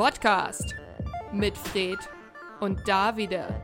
[0.00, 0.74] Podcast
[1.30, 1.98] mit Fred
[2.60, 3.60] und Davide.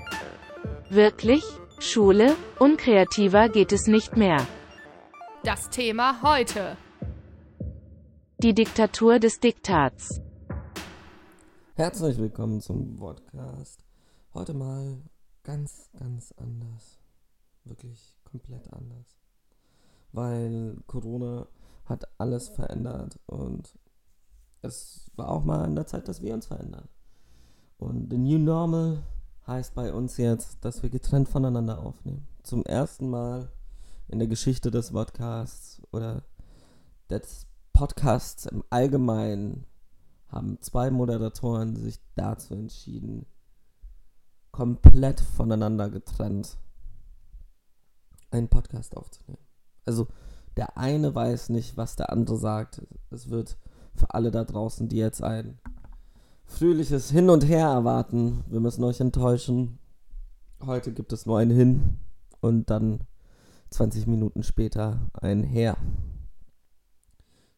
[0.91, 1.43] Wirklich?
[1.79, 2.37] Schule?
[2.59, 4.47] Unkreativer geht es nicht mehr.
[5.45, 6.77] Das Thema heute.
[8.37, 10.21] Die Diktatur des Diktats.
[11.75, 13.83] Herzlich willkommen zum Podcast.
[14.35, 15.01] Heute mal
[15.43, 16.99] ganz, ganz anders.
[17.65, 19.17] Wirklich komplett anders.
[20.13, 21.47] Weil Corona
[21.87, 23.73] hat alles verändert und
[24.67, 26.89] es war auch mal an der Zeit, dass wir uns verändern.
[27.79, 29.03] Und the new normal
[29.47, 32.27] heißt bei uns jetzt, dass wir getrennt voneinander aufnehmen.
[32.43, 33.51] Zum ersten Mal
[34.09, 36.23] in der Geschichte des Podcasts oder
[37.11, 39.67] des Podcasts im Allgemeinen
[40.29, 43.27] haben zwei Moderatoren sich dazu entschieden,
[44.51, 46.57] komplett voneinander getrennt
[48.31, 49.45] einen Podcast aufzunehmen.
[49.85, 50.09] Also
[50.57, 52.83] der eine weiß nicht, was der andere sagt.
[53.11, 53.59] Es wird
[53.97, 55.59] für alle da draußen, die jetzt ein
[56.45, 58.45] fröhliches Hin und Her erwarten.
[58.49, 59.79] Wir müssen euch enttäuschen.
[60.65, 61.99] Heute gibt es nur ein Hin
[62.41, 63.01] und dann
[63.71, 65.77] 20 Minuten später ein Her.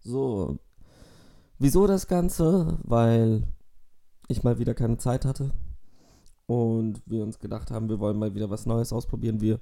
[0.01, 0.59] So,
[1.59, 2.79] wieso das Ganze?
[2.83, 3.43] Weil
[4.29, 5.51] ich mal wieder keine Zeit hatte
[6.47, 9.41] und wir uns gedacht haben, wir wollen mal wieder was Neues ausprobieren.
[9.41, 9.61] Wir,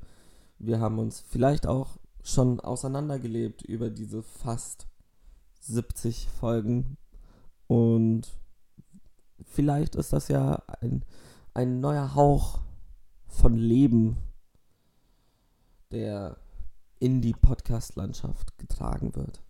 [0.58, 4.86] wir haben uns vielleicht auch schon auseinandergelebt über diese fast
[5.66, 6.96] 70 Folgen.
[7.66, 8.38] Und
[9.42, 11.04] vielleicht ist das ja ein,
[11.54, 12.60] ein neuer Hauch
[13.26, 14.16] von Leben,
[15.90, 16.36] der
[16.98, 19.42] in die Podcast-Landschaft getragen wird.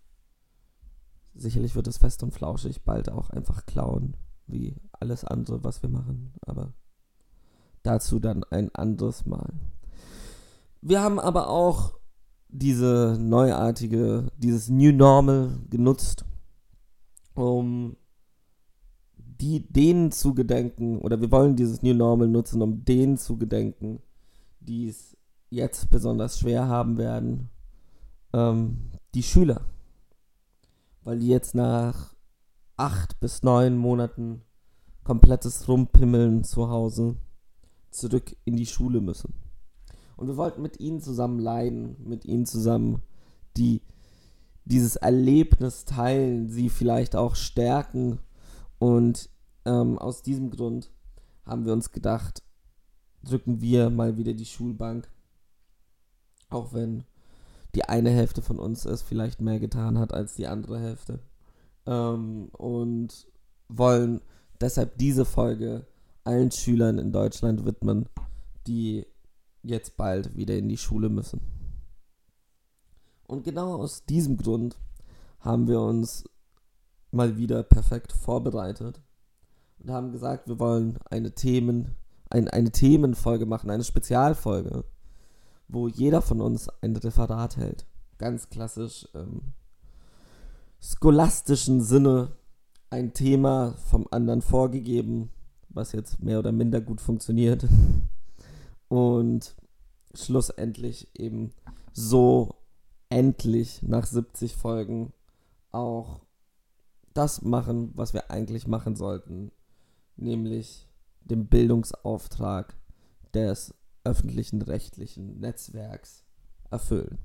[1.35, 5.89] Sicherlich wird es fest und flauschig bald auch einfach klauen, wie alles andere, was wir
[5.89, 6.33] machen.
[6.45, 6.73] Aber
[7.83, 9.53] dazu dann ein anderes Mal.
[10.81, 11.97] Wir haben aber auch
[12.49, 16.25] diese neuartige, dieses New Normal genutzt,
[17.33, 17.97] um
[19.17, 24.01] die, denen zu gedenken, oder wir wollen dieses New Normal nutzen, um denen zu gedenken,
[24.59, 25.15] die es
[25.49, 27.49] jetzt besonders schwer haben werden,
[28.33, 29.61] ähm, die Schüler.
[31.03, 32.15] Weil die jetzt nach
[32.75, 34.41] acht bis neun Monaten
[35.03, 37.15] komplettes Rumpimmeln zu Hause
[37.91, 39.33] zurück in die Schule müssen.
[40.17, 43.01] Und wir wollten mit ihnen zusammen leiden, mit ihnen zusammen
[43.55, 43.81] die,
[44.65, 48.19] dieses Erlebnis teilen, sie vielleicht auch stärken.
[48.79, 49.29] Und
[49.65, 50.91] ähm, aus diesem Grund
[51.45, 52.43] haben wir uns gedacht,
[53.23, 55.07] drücken wir mal wieder die Schulbank.
[56.49, 57.03] Auch wenn
[57.75, 61.19] die eine Hälfte von uns es vielleicht mehr getan hat als die andere Hälfte.
[61.85, 63.27] Ähm, und
[63.69, 64.21] wollen
[64.59, 65.85] deshalb diese Folge
[66.23, 68.09] allen Schülern in Deutschland widmen,
[68.65, 69.05] die
[69.69, 71.41] jetzt bald wieder in die Schule müssen.
[73.27, 74.77] Und genau aus diesem Grund
[75.39, 76.23] haben wir uns
[77.11, 79.01] mal wieder perfekt vorbereitet
[79.79, 81.95] und haben gesagt, wir wollen eine Themen,
[82.29, 84.85] ein, eine Themenfolge machen, eine Spezialfolge,
[85.67, 87.85] wo jeder von uns ein Referat hält.
[88.17, 89.53] Ganz klassisch im
[90.79, 92.31] scholastischen Sinne
[92.89, 95.29] ein Thema vom anderen vorgegeben,
[95.69, 97.65] was jetzt mehr oder minder gut funktioniert.
[98.87, 99.55] Und
[100.13, 101.51] schlussendlich eben
[101.91, 102.55] so
[103.09, 105.13] endlich nach 70 Folgen
[105.71, 106.21] auch
[107.13, 109.51] das machen, was wir eigentlich machen sollten,
[110.15, 110.87] nämlich
[111.21, 112.75] den Bildungsauftrag
[113.33, 116.23] des öffentlichen rechtlichen Netzwerks
[116.69, 117.17] erfüllen.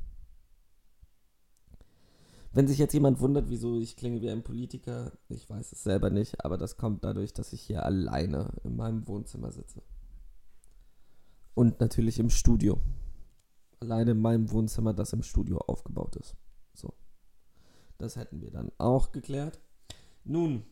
[2.55, 6.11] Wenn sich jetzt jemand wundert, wieso ich klinge wie ein Politiker, ich weiß es selber
[6.11, 9.83] nicht, aber das kommt dadurch, dass ich hier alleine in meinem Wohnzimmer sitze.
[11.55, 12.81] Und natürlich im Studio.
[13.81, 16.37] Alleine in meinem Wohnzimmer, das im Studio aufgebaut ist.
[16.75, 16.95] So.
[17.99, 19.61] Das hätten wir dann auch geklärt.
[20.25, 20.65] Nun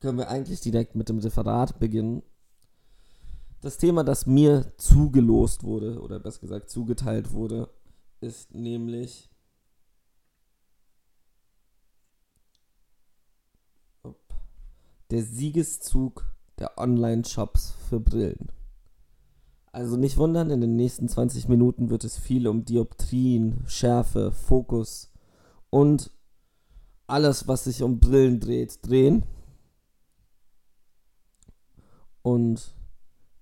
[0.00, 2.22] können wir eigentlich direkt mit dem Referat beginnen.
[3.60, 7.68] Das Thema, das mir zugelost wurde, oder besser gesagt zugeteilt wurde,
[8.20, 9.30] ist nämlich
[15.10, 16.26] der Siegeszug
[16.58, 18.50] der Online-Shops für Brillen.
[19.76, 25.12] Also nicht wundern, in den nächsten 20 Minuten wird es viel um Dioptrien, Schärfe, Fokus
[25.68, 26.10] und
[27.06, 29.24] alles, was sich um Brillen dreht, drehen.
[32.22, 32.74] Und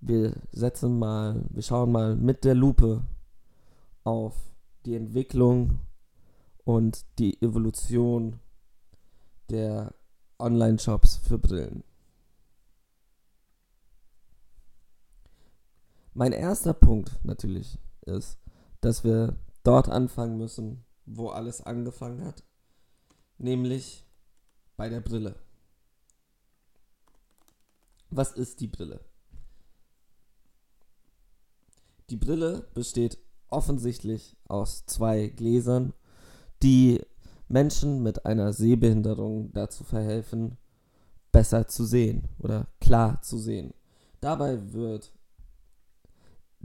[0.00, 3.04] wir setzen mal, wir schauen mal mit der Lupe
[4.02, 4.34] auf
[4.86, 5.78] die Entwicklung
[6.64, 8.40] und die Evolution
[9.50, 9.94] der
[10.40, 11.84] Online-Shops für Brillen.
[16.16, 18.38] Mein erster Punkt natürlich ist,
[18.80, 22.44] dass wir dort anfangen müssen, wo alles angefangen hat,
[23.36, 24.04] nämlich
[24.76, 25.34] bei der Brille.
[28.10, 29.00] Was ist die Brille?
[32.10, 33.18] Die Brille besteht
[33.48, 35.94] offensichtlich aus zwei Gläsern,
[36.62, 37.00] die
[37.48, 40.58] Menschen mit einer Sehbehinderung dazu verhelfen,
[41.32, 43.74] besser zu sehen oder klar zu sehen.
[44.20, 45.12] Dabei wird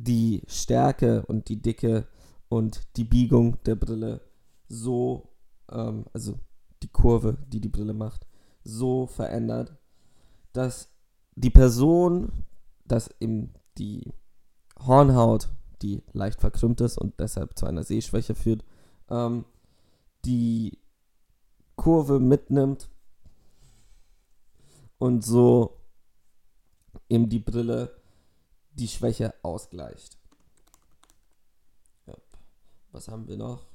[0.04, 2.08] die Stärke und die Dicke
[2.48, 4.22] und die Biegung der Brille
[4.68, 5.30] so,
[5.72, 6.40] ähm, also
[6.84, 8.26] die Kurve, die die Brille macht,
[8.64, 9.76] so verändert,
[10.54, 10.90] dass
[11.36, 12.46] die Person,
[12.86, 14.14] dass eben die
[14.86, 15.50] Hornhaut,
[15.82, 18.64] die leicht verkrümmt ist und deshalb zu einer Sehschwäche führt,
[19.10, 19.46] ähm,
[20.26, 20.78] die
[21.76, 22.90] Kurve mitnimmt
[24.98, 25.78] und so
[27.08, 27.99] eben die Brille
[28.80, 30.18] die Schwäche ausgleicht.
[32.92, 33.66] Was haben wir noch?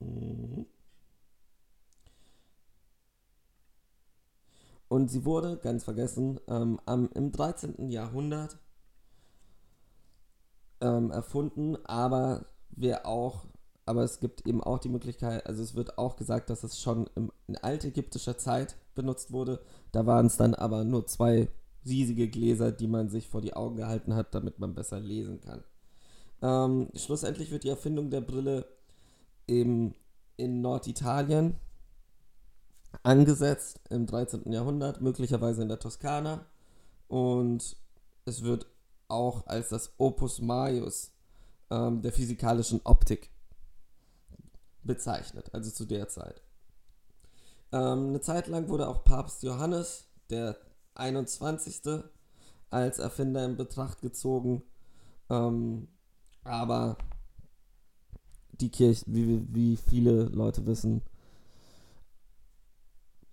[0.00, 0.66] Mhm.
[4.88, 7.90] Und sie wurde, ganz vergessen, ähm, am, im 13.
[7.90, 8.58] Jahrhundert
[10.80, 13.46] ähm, erfunden, aber wir auch,
[13.84, 17.08] aber es gibt eben auch die Möglichkeit, also es wird auch gesagt, dass es schon
[17.16, 19.60] im, in altägyptischer Zeit benutzt wurde.
[19.92, 21.48] Da waren es dann aber nur zwei
[21.86, 25.64] riesige Gläser, die man sich vor die Augen gehalten hat, damit man besser lesen kann.
[26.42, 28.66] Ähm, schlussendlich wird die Erfindung der Brille
[29.46, 29.94] eben
[30.36, 31.56] in Norditalien
[33.02, 34.52] angesetzt im 13.
[34.52, 36.44] Jahrhundert, möglicherweise in der Toskana.
[37.06, 37.76] Und
[38.24, 38.66] es wird
[39.08, 41.12] auch als das Opus Maius
[41.70, 43.30] ähm, der physikalischen Optik
[44.82, 46.42] bezeichnet, also zu der Zeit.
[47.72, 50.56] Ähm, eine Zeit lang wurde auch Papst Johannes, der
[50.94, 52.02] 21.
[52.70, 54.62] als Erfinder in Betracht gezogen.
[55.30, 55.88] Ähm,
[56.44, 56.96] aber
[58.52, 61.02] die Kirche, wie, wie viele Leute wissen,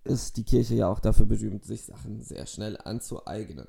[0.03, 3.67] ist die Kirche ja auch dafür berühmt, sich Sachen sehr schnell anzueignen.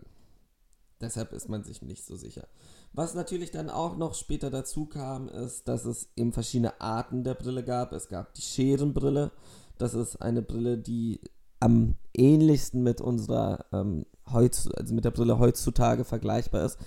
[1.00, 2.46] Deshalb ist man sich nicht so sicher.
[2.92, 7.34] Was natürlich dann auch noch später dazu kam, ist, dass es eben verschiedene Arten der
[7.34, 7.92] Brille gab.
[7.92, 9.30] Es gab die Scherenbrille.
[9.78, 11.20] Das ist eine Brille, die
[11.60, 16.78] am ähnlichsten mit unserer ähm, heutz, also mit der Brille heutzutage vergleichbar ist.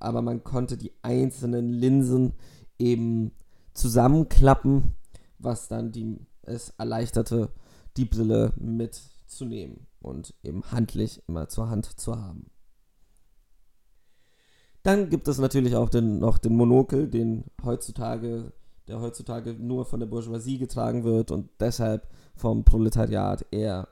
[0.00, 2.34] Aber man konnte die einzelnen Linsen
[2.78, 3.32] eben
[3.74, 4.94] zusammenklappen,
[5.38, 7.52] was dann die, es erleichterte,
[7.96, 12.50] die Brille mitzunehmen und eben handlich immer zur Hand zu haben.
[14.82, 18.52] Dann gibt es natürlich auch den, noch den Monokel, den heutzutage,
[18.88, 23.88] der heutzutage nur von der Bourgeoisie getragen wird und deshalb vom Proletariat eher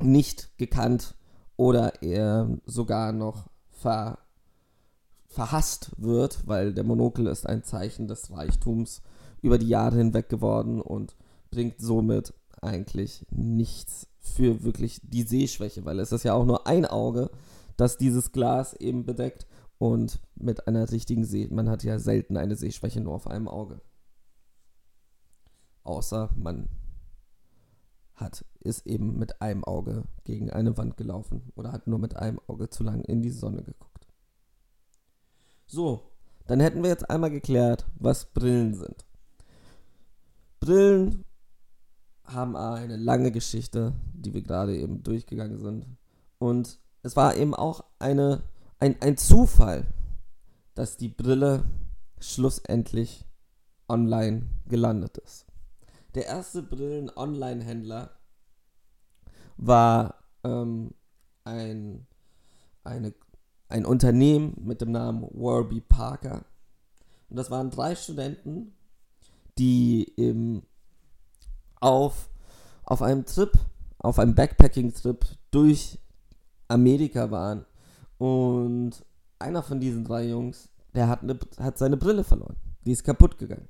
[0.00, 1.14] nicht gekannt
[1.56, 4.18] oder eher sogar noch ver,
[5.26, 9.02] verhasst wird, weil der Monokel ist ein Zeichen des Reichtums
[9.40, 11.14] über die Jahre hinweg geworden und
[11.50, 16.86] bringt somit eigentlich nichts für wirklich die Sehschwäche, weil es ist ja auch nur ein
[16.86, 17.30] Auge,
[17.76, 19.46] das dieses Glas eben bedeckt
[19.78, 23.80] und mit einer richtigen Seh, man hat ja selten eine Sehschwäche nur auf einem Auge.
[25.82, 26.68] Außer man
[28.14, 32.40] hat, ist eben mit einem Auge gegen eine Wand gelaufen oder hat nur mit einem
[32.46, 34.06] Auge zu lang in die Sonne geguckt.
[35.66, 36.12] So,
[36.46, 39.04] dann hätten wir jetzt einmal geklärt, was Brillen sind.
[40.60, 41.24] Brillen
[42.24, 45.86] haben eine lange Geschichte, die wir gerade eben durchgegangen sind.
[46.38, 48.42] Und es war eben auch eine,
[48.84, 49.86] ein, ein Zufall,
[50.74, 51.64] dass die Brille
[52.20, 53.24] schlussendlich
[53.88, 55.46] online gelandet ist.
[56.14, 58.10] Der erste Brillen-Online-Händler
[59.56, 60.92] war ähm,
[61.44, 62.06] ein,
[62.82, 63.14] eine,
[63.70, 66.44] ein Unternehmen mit dem Namen Warby Parker.
[67.30, 68.74] Und das waren drei Studenten,
[69.56, 70.62] die im
[71.80, 72.28] auf,
[72.84, 73.52] auf einem Trip,
[73.96, 75.98] auf einem Backpacking-Trip durch
[76.68, 77.64] Amerika waren.
[78.18, 79.04] Und
[79.38, 82.56] einer von diesen drei Jungs, der hat, eine, hat seine Brille verloren.
[82.86, 83.68] Die ist kaputt gegangen.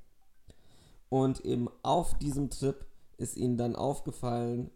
[1.08, 2.84] Und eben auf diesem Trip
[3.16, 4.70] ist ihnen dann aufgefallen,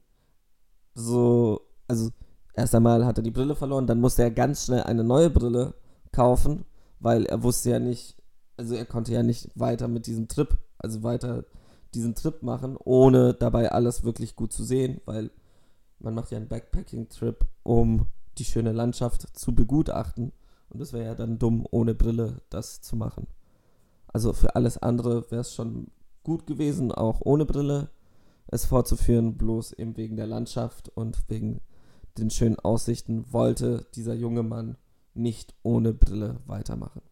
[0.95, 2.11] so, also
[2.55, 5.75] erst einmal hat er die Brille verloren, dann musste er ganz schnell eine neue Brille
[6.13, 6.65] kaufen,
[7.01, 8.17] weil er wusste ja nicht,
[8.57, 11.45] also er konnte ja nicht weiter mit diesem Trip, also weiter
[11.95, 15.31] diesen Trip machen, ohne dabei alles wirklich gut zu sehen, weil
[15.99, 18.07] man macht ja einen Backpacking-Trip, um
[18.39, 20.33] die schöne Landschaft zu begutachten.
[20.69, 23.27] Und es wäre ja dann dumm, ohne Brille das zu machen.
[24.07, 25.89] Also für alles andere wäre es schon
[26.23, 27.91] gut gewesen, auch ohne Brille
[28.47, 31.61] es vorzuführen, bloß eben wegen der Landschaft und wegen
[32.17, 34.77] den schönen Aussichten wollte dieser junge Mann
[35.15, 37.03] nicht ohne Brille weitermachen.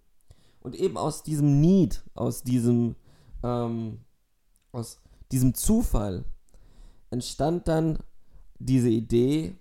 [0.61, 2.97] Und eben aus diesem Need, aus diesem
[3.43, 4.01] ähm,
[4.73, 5.01] aus
[5.33, 6.25] diesem Zufall
[7.11, 7.99] entstand dann
[8.59, 9.57] diese Idee,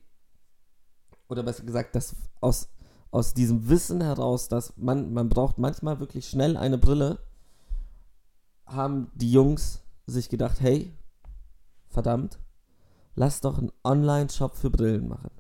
[1.28, 2.70] oder besser gesagt, dass aus,
[3.12, 7.20] aus diesem Wissen heraus, dass man, man braucht manchmal wirklich schnell eine Brille,
[8.66, 10.92] haben die Jungs sich gedacht, hey,
[11.90, 12.40] verdammt,
[13.16, 15.32] lass doch einen Online-Shop für Brillen machen.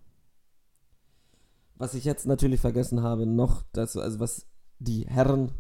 [1.75, 4.46] Was ich jetzt natürlich vergessen habe, noch, dass, also was
[4.80, 5.51] die Herren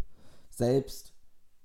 [0.49, 1.13] selbst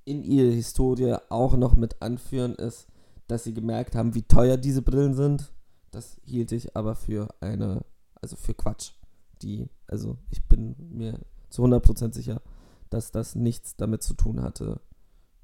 [0.04, 2.88] in ihrer Historie auch noch mit anführen, ist,
[3.28, 5.52] dass sie gemerkt haben, wie teuer diese Brillen sind.
[5.92, 7.84] Das hielt ich aber für eine,
[8.20, 8.92] also für Quatsch.
[9.42, 12.42] Die, also ich bin mir zu 100% sicher,
[12.90, 14.80] dass das nichts damit zu tun hatte,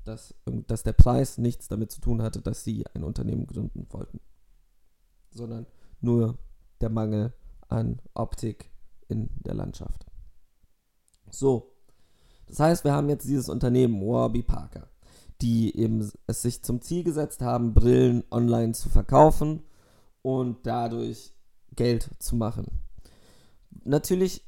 [0.04, 0.34] dass,
[0.66, 4.20] dass der Preis nichts damit zu tun hatte, dass sie ein Unternehmen gründen wollten.
[5.30, 5.66] Sondern
[6.00, 6.38] nur
[6.80, 7.32] der Mangel
[7.68, 8.70] an Optik
[9.08, 10.06] in der Landschaft.
[11.30, 11.72] So,
[12.46, 14.88] das heißt, wir haben jetzt dieses Unternehmen Warby Parker,
[15.40, 19.62] die eben es sich zum Ziel gesetzt haben, Brillen online zu verkaufen
[20.22, 21.35] und dadurch
[21.74, 22.66] Geld zu machen.
[23.84, 24.42] Natürlich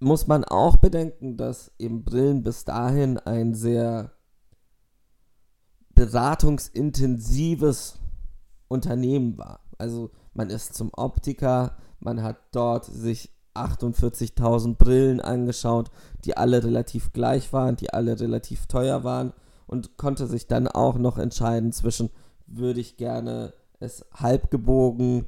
[0.00, 4.12] muss man auch bedenken, dass eben Brillen bis dahin ein sehr
[5.94, 7.98] beratungsintensives
[8.68, 9.60] Unternehmen war.
[9.78, 15.90] Also man ist zum Optiker, man hat dort sich 48.000 Brillen angeschaut,
[16.24, 19.32] die alle relativ gleich waren, die alle relativ teuer waren
[19.66, 22.10] und konnte sich dann auch noch entscheiden zwischen,
[22.46, 25.26] würde ich gerne es halb gebogen,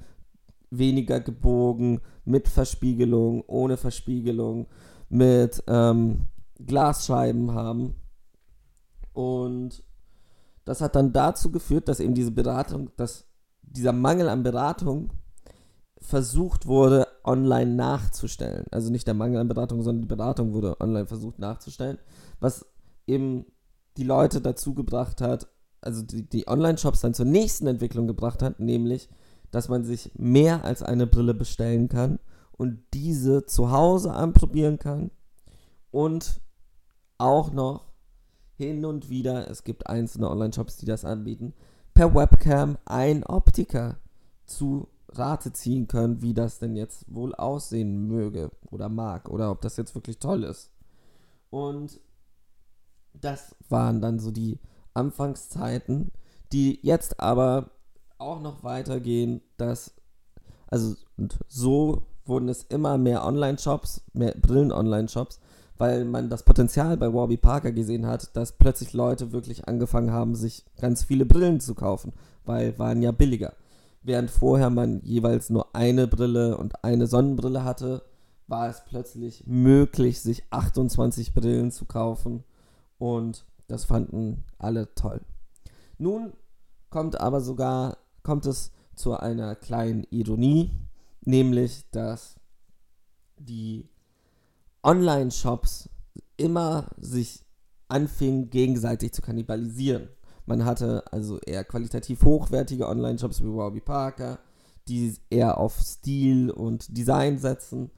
[0.79, 4.67] weniger gebogen, mit Verspiegelung, ohne Verspiegelung,
[5.09, 6.27] mit ähm,
[6.65, 7.95] Glasscheiben haben.
[9.13, 9.83] Und
[10.65, 13.27] das hat dann dazu geführt, dass eben diese Beratung, dass
[13.63, 15.11] dieser Mangel an Beratung
[16.01, 18.67] versucht wurde, online nachzustellen.
[18.71, 21.99] Also nicht der Mangel an Beratung, sondern die Beratung wurde online versucht nachzustellen,
[22.41, 22.67] was
[23.07, 23.47] eben
[23.97, 25.49] die Leute dazu gebracht hat,
[25.81, 29.09] also die, die Online-Shops dann zur nächsten Entwicklung gebracht hat, nämlich,
[29.55, 32.19] dass man sich mehr als eine Brille bestellen kann
[32.53, 35.11] und diese zu Hause anprobieren kann
[35.91, 36.41] und
[37.19, 37.93] auch noch
[38.57, 41.55] hin und wieder, es gibt einzelne Online-Shops, die das anbieten,
[41.93, 43.99] per Webcam ein Optiker
[44.45, 49.61] zu Rate ziehen können, wie das denn jetzt wohl aussehen möge oder mag oder ob
[49.61, 50.73] das jetzt wirklich toll ist.
[51.51, 52.01] Und
[53.13, 54.59] das waren dann so die
[54.93, 56.11] Anfangszeiten,
[56.53, 57.71] die jetzt aber
[58.19, 59.95] auch noch weitergehen, dass
[60.69, 65.41] also und so wurden es immer mehr Online-Shops, mehr Brillen-Online-Shops,
[65.77, 70.35] weil man das Potenzial bei Warby Parker gesehen hat, dass plötzlich Leute wirklich angefangen haben,
[70.35, 72.13] sich ganz viele Brillen zu kaufen,
[72.45, 73.55] weil waren ja billiger.
[74.03, 78.03] Während vorher man jeweils nur eine Brille und eine Sonnenbrille hatte,
[78.47, 82.45] war es plötzlich möglich, sich 28 Brillen zu kaufen
[82.99, 85.21] und das fanden alle toll.
[85.99, 86.33] Nun
[86.91, 90.73] kommt aber sogar kommt es zu einer kleinen Ironie,
[91.21, 92.37] nämlich dass
[93.39, 93.89] die
[94.83, 95.89] Online-Shops
[96.37, 97.45] immer sich
[97.89, 100.09] anfingen gegenseitig zu kannibalisieren.
[100.47, 104.41] Man hatte also eher qualitativ hochwertige Online-Shops wie Warby Parker,
[104.89, 107.91] die eher auf Stil und Design setzen.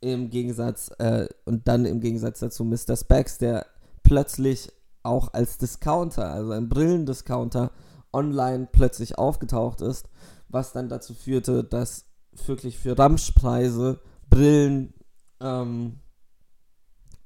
[0.00, 2.96] Im Gegensatz, äh, und dann im Gegensatz dazu Mr.
[2.96, 3.66] Specs, der
[4.02, 4.72] plötzlich
[5.02, 7.72] auch als Discounter, also ein Brillendiscounter,
[8.12, 10.08] online plötzlich aufgetaucht ist,
[10.48, 12.04] was dann dazu führte, dass
[12.46, 14.94] wirklich für Ramschpreise Brillen
[15.40, 16.00] ähm,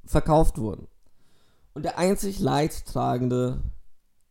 [0.04, 0.86] verkauft wurden.
[1.74, 3.62] Und der einzig Leidtragende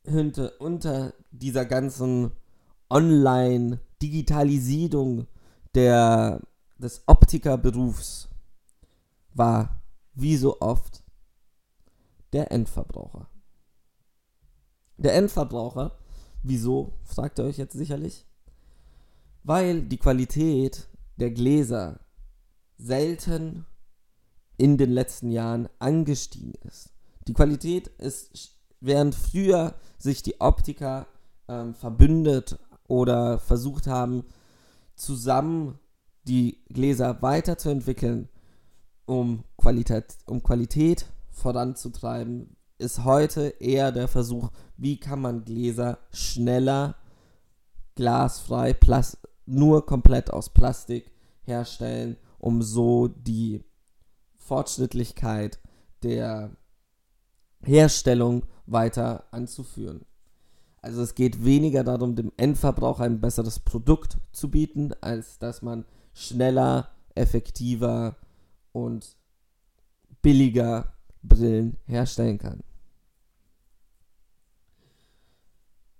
[0.05, 2.33] hinter, unter dieser ganzen
[2.89, 5.27] Online-Digitalisierung
[5.75, 8.29] des Optikerberufs
[9.33, 9.81] war,
[10.13, 11.03] wie so oft,
[12.33, 13.27] der Endverbraucher.
[14.98, 15.98] Der Endverbraucher,
[16.43, 18.25] wieso, fragt ihr euch jetzt sicherlich?
[19.43, 22.00] Weil die Qualität der Gläser
[22.77, 23.65] selten
[24.57, 26.91] in den letzten Jahren angestiegen ist.
[27.27, 28.53] Die Qualität ist
[28.85, 31.07] Während früher sich die Optiker
[31.47, 32.59] ähm, verbündet
[32.89, 34.25] oder versucht haben,
[34.97, 35.79] zusammen
[36.27, 38.27] die Gläser weiterzuentwickeln,
[39.05, 46.95] um Qualität, um Qualität voranzutreiben, ist heute eher der Versuch, wie kann man Gläser schneller,
[47.95, 51.11] glasfrei, Plas nur komplett aus Plastik
[51.41, 53.63] herstellen, um so die
[54.37, 55.59] Fortschrittlichkeit
[56.03, 56.55] der
[57.61, 60.05] Herstellung weiter anzuführen.
[60.81, 65.85] Also es geht weniger darum, dem Endverbraucher ein besseres Produkt zu bieten, als dass man
[66.13, 68.17] schneller, effektiver
[68.73, 69.15] und
[70.21, 72.63] billiger Brillen herstellen kann.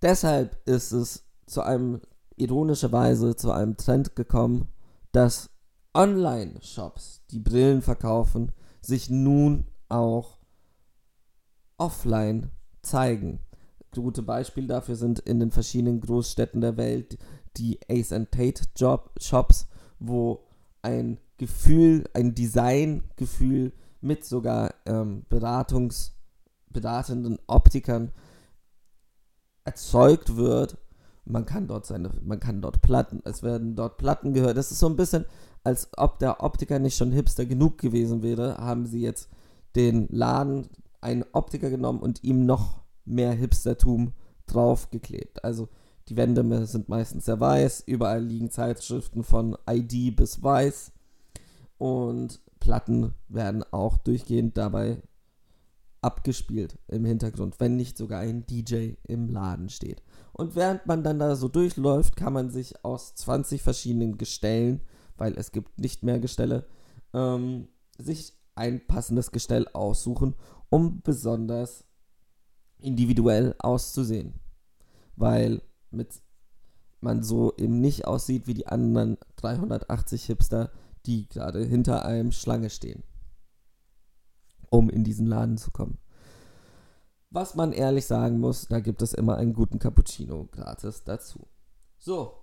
[0.04, 2.02] Deshalb ist es zu einem
[2.36, 4.68] ironischerweise zu einem Trend gekommen,
[5.14, 5.50] dass
[5.94, 10.40] Online-Shops, die Brillen verkaufen, sich nun auch
[11.78, 13.40] offline zeigen.
[13.92, 17.18] Gute Beispiele dafür sind in den verschiedenen Großstädten der Welt
[17.56, 19.68] die Ace and Tate Job Shops,
[20.00, 20.44] wo
[20.82, 26.18] ein Gefühl, ein Designgefühl mit sogar ähm, Beratungs,
[26.70, 28.12] beratenden Optikern
[29.66, 30.78] erzeugt wird.
[31.26, 34.58] Man kann dort seine, man kann dort Platten, es werden dort Platten gehört.
[34.58, 35.26] Das ist so ein bisschen,
[35.64, 39.30] als ob der Optiker nicht schon hipster genug gewesen wäre, haben sie jetzt
[39.76, 40.68] den Laden,
[41.00, 44.14] einen Optiker genommen und ihm noch mehr Hipstertum
[44.48, 45.44] draufgeklebt.
[45.44, 45.70] Also
[46.10, 50.92] die Wände sind meistens sehr weiß, überall liegen Zeitschriften von ID bis weiß
[51.78, 55.02] und Platten werden auch durchgehend dabei
[56.04, 60.04] abgespielt im Hintergrund, wenn nicht sogar ein DJ im Laden steht.
[60.34, 64.82] Und während man dann da so durchläuft, kann man sich aus 20 verschiedenen Gestellen,
[65.18, 66.66] weil es gibt nicht mehr Gestelle,
[67.14, 67.68] ähm,
[67.98, 70.36] sich ein passendes Gestell aussuchen,
[70.70, 71.86] um besonders
[72.80, 74.34] individuell auszusehen.
[75.16, 76.22] Weil mit
[77.04, 80.72] man so eben nicht aussieht wie die anderen 380 Hipster,
[81.06, 83.04] die gerade hinter einem Schlange stehen,
[84.74, 86.00] um in diesen Laden zu kommen.
[87.30, 91.46] Was man ehrlich sagen muss, da gibt es immer einen guten Cappuccino gratis dazu.
[92.00, 92.34] So,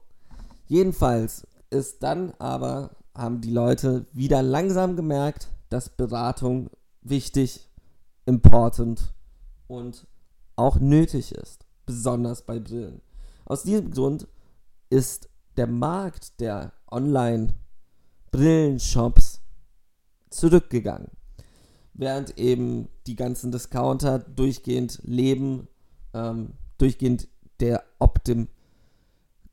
[0.68, 6.70] jedenfalls ist dann aber, haben die Leute wieder langsam gemerkt, dass Beratung
[7.02, 7.68] wichtig,
[8.26, 9.12] important
[9.66, 10.06] und
[10.54, 13.00] auch nötig ist, besonders bei Brillen.
[13.44, 14.28] Aus diesem Grund
[14.88, 19.40] ist der Markt der Online-Brillenshops
[20.30, 21.10] zurückgegangen.
[21.92, 25.68] Während eben die ganzen Discounter durchgehend leben,
[26.14, 27.28] ähm, durchgehend
[27.60, 28.48] der Optim,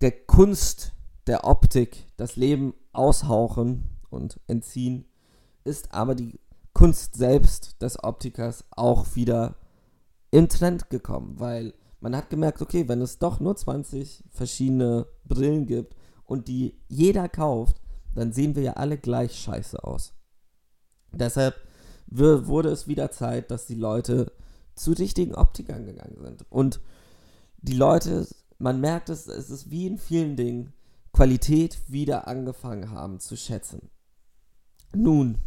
[0.01, 0.94] der Kunst
[1.25, 5.06] der Optik das Leben aushauchen und entziehen,
[5.63, 6.39] ist aber die
[6.73, 9.56] Kunst selbst des Optikers auch wieder
[10.32, 15.65] in Trend gekommen, weil man hat gemerkt, okay, wenn es doch nur 20 verschiedene Brillen
[15.65, 15.95] gibt
[16.26, 17.82] und die jeder kauft,
[18.13, 20.13] dann sehen wir ja alle gleich scheiße aus.
[21.12, 21.56] Deshalb
[22.08, 24.32] wurde es wieder Zeit, dass die Leute
[24.76, 26.46] zu richtigen Optikern gegangen sind.
[26.50, 26.80] Und
[27.58, 28.28] die Leute,
[28.60, 30.74] man merkt es, es ist wie in vielen Dingen,
[31.12, 33.89] Qualität wieder angefangen haben zu schätzen.
[34.96, 35.39] Nun,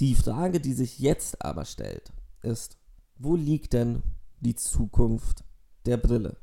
[0.00, 2.78] die Frage, die sich jetzt aber stellt, ist,
[3.16, 4.02] wo liegt denn
[4.40, 5.44] die Zukunft
[5.86, 6.36] der Brille?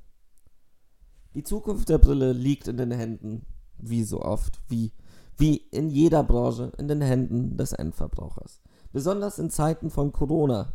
[1.35, 3.45] Die Zukunft der Brille liegt in den Händen,
[3.77, 4.91] wie so oft, wie,
[5.37, 8.61] wie in jeder Branche, in den Händen des Endverbrauchers.
[8.91, 10.73] Besonders in Zeiten von Corona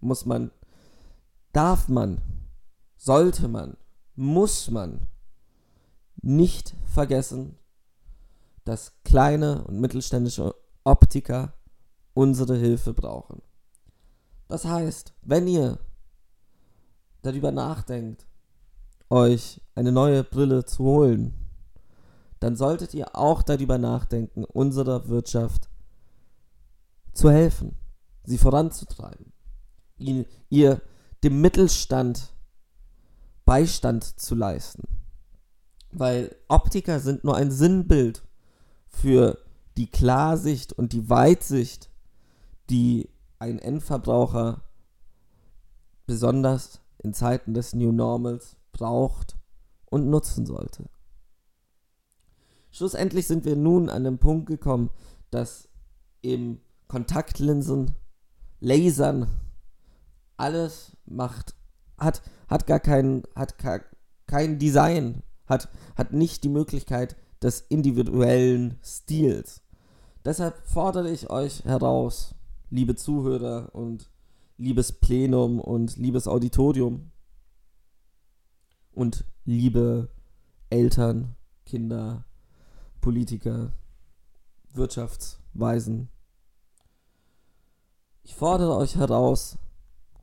[0.00, 0.50] muss man,
[1.52, 2.20] darf man,
[2.96, 3.76] sollte man,
[4.14, 5.08] muss man
[6.22, 7.58] nicht vergessen,
[8.64, 10.54] dass kleine und mittelständische
[10.84, 11.54] Optiker
[12.14, 13.42] unsere Hilfe brauchen.
[14.48, 15.78] Das heißt, wenn ihr
[17.22, 18.26] darüber nachdenkt,
[19.08, 21.45] euch eine neue Brille zu holen,
[22.40, 25.68] dann solltet ihr auch darüber nachdenken, unserer Wirtschaft
[27.12, 27.76] zu helfen,
[28.24, 29.32] sie voranzutreiben,
[29.98, 30.80] ihn, ihr
[31.24, 32.32] dem Mittelstand
[33.46, 34.82] Beistand zu leisten.
[35.92, 38.22] Weil Optiker sind nur ein Sinnbild
[38.88, 39.38] für
[39.76, 41.88] die Klarsicht und die Weitsicht,
[42.68, 44.62] die ein Endverbraucher
[46.06, 49.36] besonders in Zeiten des New Normals braucht
[49.86, 50.88] und nutzen sollte.
[52.76, 54.90] Schlussendlich sind wir nun an den Punkt gekommen,
[55.30, 55.70] dass
[56.22, 57.94] eben Kontaktlinsen,
[58.60, 59.28] Lasern,
[60.36, 61.54] alles macht,
[61.96, 63.80] hat, hat gar kein, hat gar
[64.26, 69.62] kein Design, hat, hat nicht die Möglichkeit des individuellen Stils.
[70.22, 72.34] Deshalb fordere ich euch heraus,
[72.68, 74.10] liebe Zuhörer und
[74.58, 77.10] liebes Plenum und liebes Auditorium
[78.92, 80.10] und liebe
[80.68, 82.26] Eltern, Kinder,
[83.06, 83.72] Politiker,
[84.72, 86.08] Wirtschaftsweisen.
[88.24, 89.58] Ich fordere euch heraus,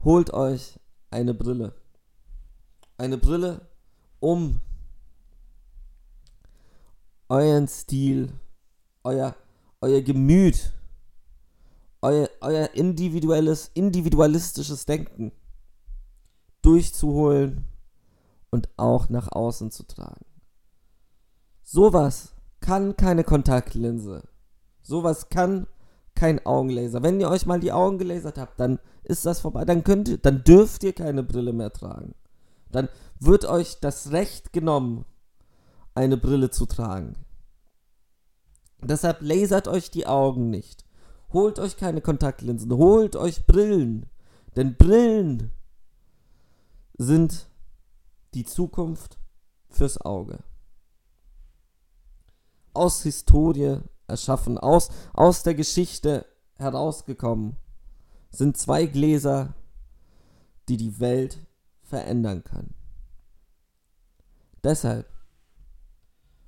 [0.03, 1.73] holt euch eine Brille.
[2.97, 3.69] Eine Brille,
[4.19, 4.59] um
[7.29, 8.33] euren Stil,
[9.05, 9.33] euer,
[9.79, 10.73] euer Gemüt
[12.01, 15.31] euer, euer individuelles, individualistisches Denken
[16.61, 17.63] durchzuholen
[18.51, 20.25] und auch nach außen zu tragen.
[21.63, 22.32] Sowas
[22.63, 24.23] kann keine Kontaktlinse.
[24.81, 25.67] Sowas kann
[26.15, 27.03] kein Augenlaser.
[27.03, 29.65] Wenn ihr euch mal die Augen gelasert habt, dann ist das vorbei.
[29.65, 32.15] Dann könnt ihr, dann dürft ihr keine Brille mehr tragen.
[32.71, 35.05] dann wird euch das Recht genommen,
[35.93, 37.15] eine Brille zu tragen.
[38.81, 40.85] Deshalb lasert euch die Augen nicht.
[41.31, 44.07] Holt euch keine Kontaktlinsen, holt euch Brillen.
[44.55, 45.51] Denn Brillen
[46.97, 47.47] sind
[48.33, 49.19] die Zukunft
[49.69, 50.39] fürs Auge.
[52.73, 57.55] Aus Historie erschaffen, aus, aus der Geschichte herausgekommen,
[58.29, 59.53] sind zwei Gläser,
[60.67, 61.37] die die Welt
[61.81, 62.73] verändern können.
[64.63, 65.07] Deshalb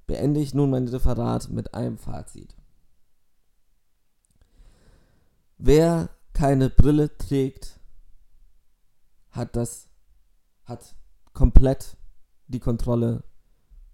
[0.08, 2.56] beende ich nun mein Referat mit einem Fazit.
[5.58, 7.80] Wer keine Brille trägt,
[9.32, 9.90] hat das
[10.66, 10.96] hat
[11.34, 11.98] komplett
[12.48, 13.24] die Kontrolle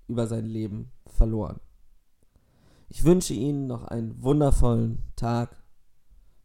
[0.08, 1.60] über sein Leben verloren.
[2.94, 5.56] Ich wünsche Ihnen noch einen wundervollen Tag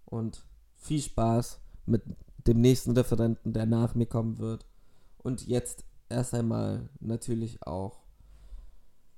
[0.05, 2.05] und viel Spaß mit
[2.47, 4.65] dem nächsten Referenten, der nach mir kommen wird.
[5.19, 7.99] Und jetzt erst einmal natürlich auch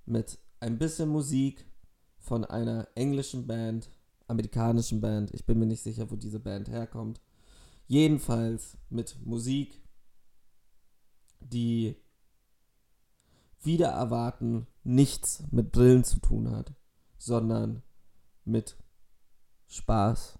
[0.06, 1.66] mit ein bisschen Musik
[2.16, 3.90] von einer englischen Band,
[4.26, 5.30] amerikanischen Band.
[5.34, 7.20] Ich bin mir nicht sicher, wo diese Band herkommt.
[7.86, 9.82] Jedenfalls mit Musik,
[11.40, 11.94] die
[13.60, 16.72] wieder erwarten nichts mit Brillen zu tun hat,
[17.18, 17.82] sondern
[18.44, 18.76] mit
[19.66, 20.38] Spaß,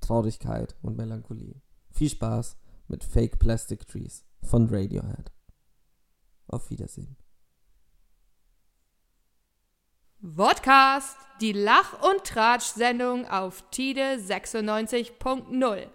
[0.00, 1.60] Traurigkeit und Melancholie.
[1.90, 5.32] Viel Spaß mit Fake Plastic Trees von Radiohead.
[6.48, 7.16] Auf Wiedersehen.
[10.22, 15.88] Vodcast, die Lach- und Tratsch-Sendung auf Tide 96.0.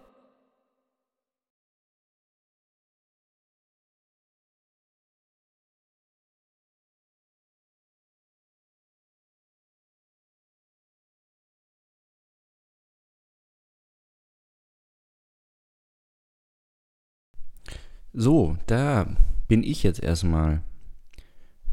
[18.17, 19.13] So, da
[19.49, 20.62] bin ich jetzt erstmal.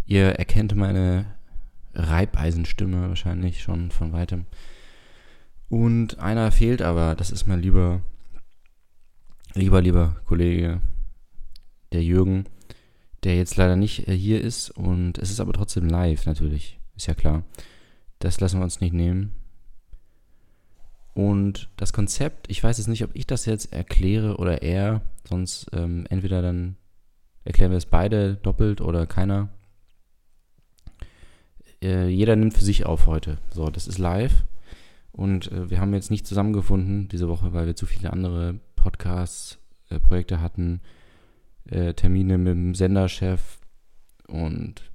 [0.04, 1.36] Ihr erkennt meine
[1.94, 4.46] Reibeisenstimme wahrscheinlich schon von weitem.
[5.68, 8.02] Und einer fehlt aber, das ist mein lieber,
[9.54, 10.80] lieber, lieber Kollege,
[11.92, 12.46] der Jürgen,
[13.22, 14.70] der jetzt leider nicht äh, hier ist.
[14.70, 17.44] Und es ist aber trotzdem live natürlich, ist ja klar.
[18.18, 19.32] Das lassen wir uns nicht nehmen.
[21.14, 25.66] Und das Konzept, ich weiß jetzt nicht, ob ich das jetzt erkläre oder er, sonst
[25.72, 26.76] ähm, entweder dann
[27.44, 29.50] erklären wir es beide doppelt oder keiner.
[31.82, 33.38] Äh, jeder nimmt für sich auf heute.
[33.50, 34.44] So, das ist live.
[35.10, 39.58] Und äh, wir haben jetzt nicht zusammengefunden diese Woche, weil wir zu viele andere Podcasts,
[39.90, 40.80] äh, Projekte hatten,
[41.66, 43.58] äh, Termine mit dem Senderchef
[44.28, 44.90] und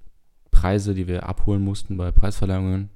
[0.50, 2.90] Preise, die wir abholen mussten bei Preisverleihungen.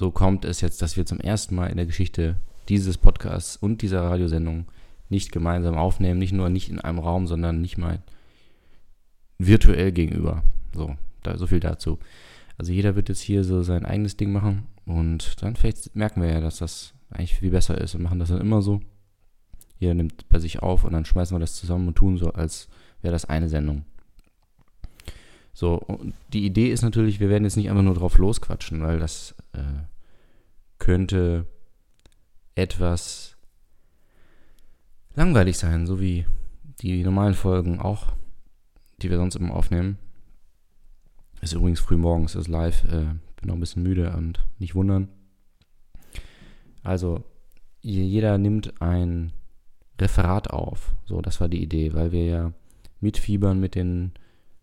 [0.00, 2.36] So kommt es jetzt, dass wir zum ersten Mal in der Geschichte
[2.70, 4.64] dieses Podcasts und dieser Radiosendung
[5.10, 8.02] nicht gemeinsam aufnehmen, nicht nur nicht in einem Raum, sondern nicht mal
[9.36, 10.42] virtuell gegenüber.
[10.74, 11.98] So, da, so viel dazu.
[12.56, 16.30] Also jeder wird jetzt hier so sein eigenes Ding machen und dann vielleicht merken wir
[16.30, 18.80] ja, dass das eigentlich viel besser ist und machen das dann immer so.
[19.78, 22.70] Jeder nimmt bei sich auf und dann schmeißen wir das zusammen und tun so, als
[23.02, 23.84] wäre das eine Sendung.
[25.52, 28.98] So, und die Idee ist natürlich, wir werden jetzt nicht einfach nur drauf losquatschen, weil
[28.98, 29.84] das äh,
[30.78, 31.46] könnte
[32.54, 33.36] etwas
[35.14, 36.26] langweilig sein, so wie
[36.80, 38.12] die normalen Folgen auch,
[39.02, 39.98] die wir sonst immer aufnehmen.
[41.40, 45.08] Ist übrigens früh morgens, ist live, äh, bin noch ein bisschen müde und nicht wundern.
[46.82, 47.24] Also,
[47.82, 49.32] jeder nimmt ein
[50.00, 50.94] Referat auf.
[51.04, 52.52] So, das war die Idee, weil wir ja
[53.00, 54.12] mitfiebern mit den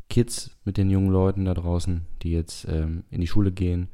[0.09, 3.89] Kids, mit den jungen Leuten da draußen, die jetzt ähm, in die Schule gehen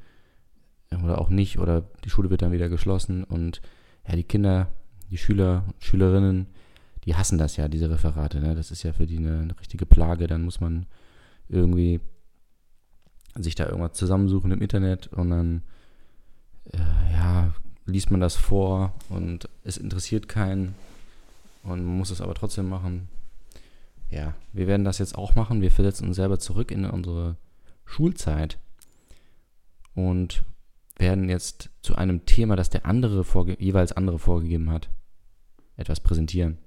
[1.04, 3.62] oder auch nicht oder die Schule wird dann wieder geschlossen und
[4.08, 4.68] ja, die Kinder,
[5.10, 6.48] die Schüler, Schülerinnen,
[7.06, 8.40] die hassen das ja, diese Referate.
[8.40, 8.56] Ne?
[8.56, 10.28] Das ist ja für die eine, eine richtige Plage.
[10.28, 10.86] Dann muss man
[11.50, 12.00] irgendwie
[13.36, 15.64] sich da irgendwas zusammensuchen im Internet und dann
[16.72, 16.78] äh,
[17.14, 17.54] ja,
[17.86, 20.76] liest man das vor und es interessiert keinen
[21.64, 23.10] und man muss es aber trotzdem machen.
[24.14, 25.62] Ja, wir werden das jetzt auch machen.
[25.62, 27.36] Wir versetzen uns selber zurück in unsere
[27.84, 28.60] Schulzeit
[29.96, 30.46] und
[30.98, 33.26] werden jetzt zu einem Thema, das der andere
[33.58, 34.90] jeweils andere vorgegeben hat,
[35.78, 36.60] etwas präsentieren.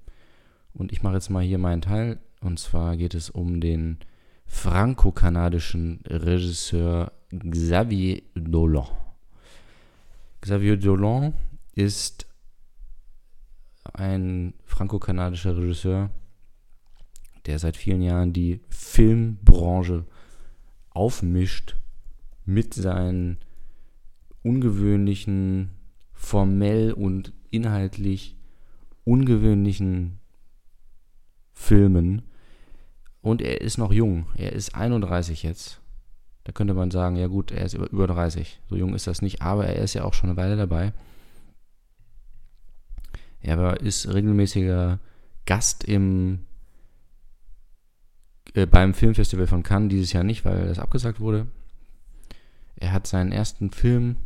[0.73, 2.19] Und ich mache jetzt mal hier meinen Teil.
[2.41, 3.99] Und zwar geht es um den
[4.45, 8.87] franco-kanadischen Regisseur Xavier Dolan.
[10.41, 11.33] Xavier Dolan
[11.73, 12.27] ist
[13.93, 16.09] ein franco-kanadischer Regisseur,
[17.47, 20.05] der seit vielen Jahren die Filmbranche
[20.89, 21.77] aufmischt
[22.45, 23.37] mit seinen
[24.43, 25.71] ungewöhnlichen,
[26.13, 28.37] formell und inhaltlich
[29.03, 30.19] ungewöhnlichen
[31.53, 32.21] Filmen,
[33.21, 34.27] Und er ist noch jung.
[34.35, 35.81] Er ist 31 jetzt.
[36.43, 38.61] Da könnte man sagen, ja gut, er ist über, über 30.
[38.69, 40.93] So jung ist das nicht, aber er ist ja auch schon eine Weile dabei.
[43.41, 44.99] Er ist regelmäßiger
[45.45, 46.46] Gast im
[48.57, 51.45] äh, beim Filmfestival von Cannes dieses Jahr nicht, weil das abgesagt wurde.
[52.75, 54.17] Er hat seinen ersten Film,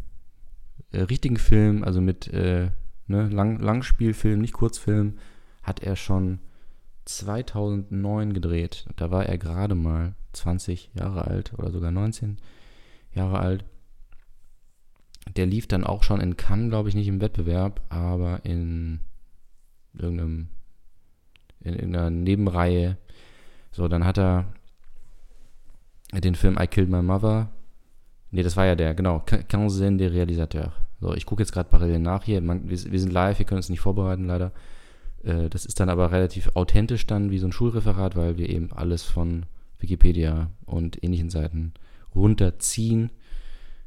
[0.92, 2.72] äh, richtigen Film, also mit äh,
[3.08, 5.18] ne, Lang Langspielfilm, nicht Kurzfilm,
[5.64, 6.40] hat er schon
[7.06, 8.86] 2009 gedreht.
[8.96, 12.38] Da war er gerade mal 20 Jahre alt oder sogar 19
[13.14, 13.66] Jahre alt.
[15.36, 19.02] Der lief dann auch schon in Cannes, glaube ich, nicht im Wettbewerb, aber in
[19.94, 20.48] irgendeinem
[21.64, 22.98] in irgendeiner Nebenreihe.
[23.72, 24.46] So, dann hat er
[26.14, 27.50] den Film I Killed My Mother.
[28.32, 29.20] Ne, das war ja der, genau.
[29.20, 30.74] Quinzaine des Réalisateurs.
[31.00, 32.42] So, ich gucke jetzt gerade parallel nach hier.
[32.42, 34.52] Man, wir, wir, sind live, wir können uns nicht vorbereiten, leider.
[35.24, 38.72] Äh, das ist dann aber relativ authentisch dann wie so ein Schulreferat, weil wir eben
[38.72, 39.46] alles von
[39.80, 41.74] Wikipedia und ähnlichen Seiten
[42.14, 43.10] runterziehen.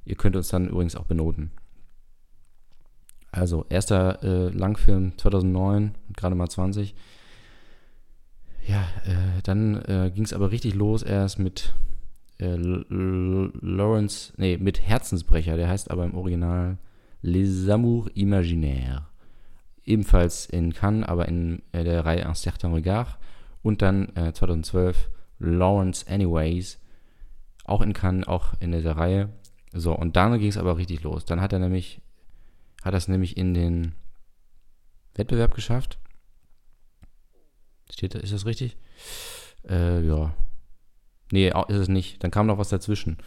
[0.05, 1.51] Ihr könnt uns dann übrigens auch benoten.
[3.31, 6.95] Also, erster äh, Langfilm 2009, gerade mal 20.
[8.67, 11.75] Ja, äh, dann äh, ging es aber richtig los erst mit
[12.39, 16.79] äh, Lawrence, nee, mit Herzensbrecher, der heißt aber im Original
[17.21, 19.03] Les Amours Imaginaires.
[19.85, 23.19] Ebenfalls in Cannes, aber in äh, der Reihe Un certain regard.
[23.63, 26.79] Und dann 2012 äh, Lawrence Anyways,
[27.65, 29.31] auch in Cannes, auch in dieser Reihe.
[29.73, 31.25] So, und dann ging es aber richtig los.
[31.25, 32.01] Dann hat er nämlich,
[32.83, 33.95] hat es nämlich in den
[35.15, 35.99] Wettbewerb geschafft
[37.91, 38.77] Steht ist das richtig?
[39.69, 40.35] Äh, ja.
[41.33, 42.23] Nee, ist es nicht.
[42.23, 43.19] Dann kam noch was dazwischen.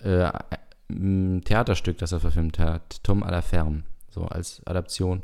[0.00, 0.30] Äh,
[0.90, 5.22] ein Theaterstück, das er verfilmt hat, Tom à la Ferme, so als Adaption.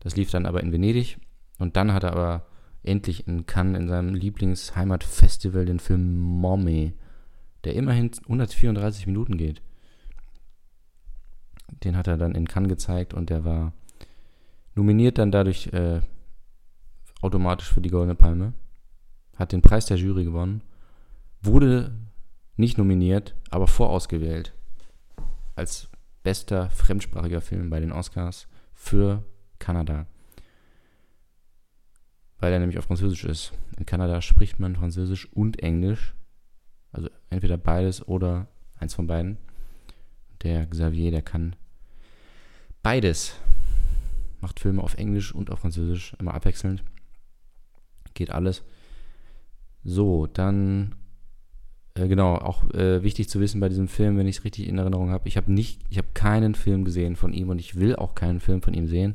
[0.00, 1.18] Das lief dann aber in Venedig
[1.58, 2.46] und dann hat er aber
[2.82, 6.92] endlich in Cannes in seinem Lieblingsheimatfestival den Film Mommy,
[7.64, 9.62] der immerhin 134 Minuten geht.
[11.82, 13.72] Den hat er dann in Cannes gezeigt und der war
[14.74, 16.00] nominiert dann dadurch äh,
[17.24, 18.52] automatisch für die Goldene Palme,
[19.36, 20.62] hat den Preis der Jury gewonnen,
[21.40, 21.92] wurde
[22.56, 24.52] nicht nominiert, aber vorausgewählt
[25.56, 25.88] als
[26.22, 29.24] bester fremdsprachiger Film bei den Oscars für
[29.58, 30.06] Kanada.
[32.38, 33.52] Weil er nämlich auf Französisch ist.
[33.78, 36.14] In Kanada spricht man Französisch und Englisch.
[36.92, 39.38] Also entweder beides oder eins von beiden.
[40.42, 41.56] Der Xavier, der kann
[42.82, 43.36] beides.
[44.40, 46.82] Macht Filme auf Englisch und auf Französisch, immer abwechselnd
[48.14, 48.62] geht alles.
[49.84, 50.94] So, dann
[51.94, 54.78] äh, genau, auch äh, wichtig zu wissen bei diesem Film, wenn ich es richtig in
[54.78, 57.94] Erinnerung habe, ich habe nicht, ich habe keinen Film gesehen von ihm und ich will
[57.96, 59.14] auch keinen Film von ihm sehen.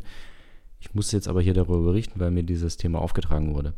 [0.79, 3.73] Ich muss jetzt aber hier darüber berichten, weil mir dieses Thema aufgetragen wurde.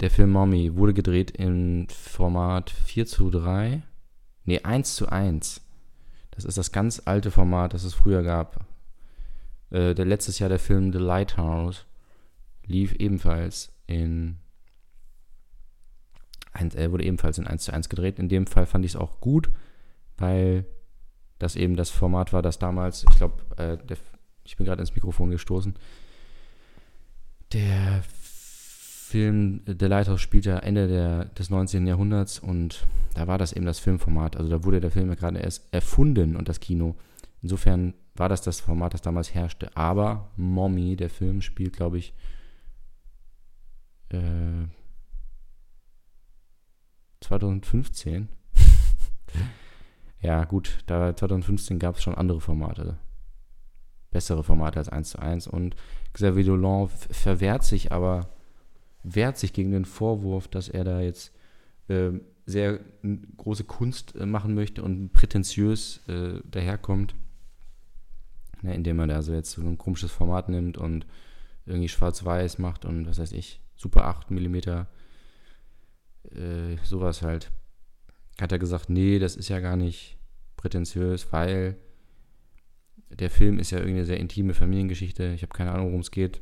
[0.00, 3.82] Der Film Mommy wurde gedreht im Format 4 zu 3.
[4.46, 5.60] Nee, 1 zu 1.
[6.30, 8.64] Das ist das ganz alte Format, das es früher gab.
[9.70, 11.84] Äh, der letztes Jahr der Film The Lighthouse
[12.66, 14.38] lief ebenfalls in
[16.52, 18.18] 1, wurde ebenfalls in 1 zu 1 gedreht.
[18.18, 19.50] In dem Fall fand ich es auch gut,
[20.18, 20.66] weil
[21.38, 23.78] das eben das Format war, das damals, ich glaube, äh,
[24.44, 25.74] ich bin gerade ins Mikrofon gestoßen.
[27.52, 28.02] Der
[29.12, 31.86] Film The Lighthouse spielt ja Ende der, des 19.
[31.86, 34.36] Jahrhunderts und da war das eben das Filmformat.
[34.36, 36.96] Also da wurde der Film ja gerade erst erfunden und das Kino.
[37.42, 39.76] Insofern war das das Format, das damals herrschte.
[39.76, 42.14] Aber Mommy, der Film, spielt, glaube ich,
[44.12, 44.66] äh,
[47.20, 48.28] 2015.
[50.20, 52.98] ja, gut, da 2015 gab es schon andere Formate.
[54.10, 55.46] Bessere Formate als 1 zu 1.
[55.46, 55.76] Und
[56.12, 58.28] Xavier Dolan verwehrt sich aber,
[59.02, 61.32] wehrt sich gegen den Vorwurf, dass er da jetzt
[61.88, 62.10] äh,
[62.44, 62.80] sehr
[63.36, 67.14] große Kunst äh, machen möchte und prätentiös äh, daherkommt.
[68.62, 71.06] Ne, indem er da so jetzt so ein komisches Format nimmt und
[71.66, 73.60] irgendwie schwarz-weiß macht und was weiß ich.
[73.76, 74.86] Super 8 mm, äh,
[76.84, 77.50] sowas halt.
[78.40, 80.18] Hat er gesagt, nee, das ist ja gar nicht
[80.56, 81.76] prätentiös, weil
[83.10, 85.32] der Film ist ja irgendwie eine sehr intime Familiengeschichte.
[85.34, 86.40] Ich habe keine Ahnung, worum es geht.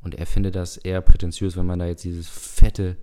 [0.00, 2.96] Und er findet das eher prätentiös, wenn man da jetzt dieses fette,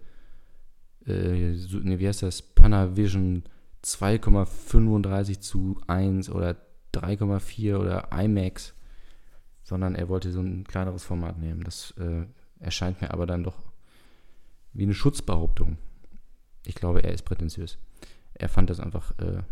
[1.08, 3.44] äh, ne, wie heißt das, Panavision
[3.84, 6.58] 2,35 zu 1 oder
[6.94, 8.76] 3,4 oder IMAX
[9.72, 11.64] sondern er wollte so ein kleineres Format nehmen.
[11.64, 12.26] Das äh,
[12.60, 13.56] erscheint mir aber dann doch
[14.74, 15.78] wie eine Schutzbehauptung.
[16.66, 17.78] Ich glaube, er ist prätentiös.
[18.34, 19.44] Er fand das einfach, äh,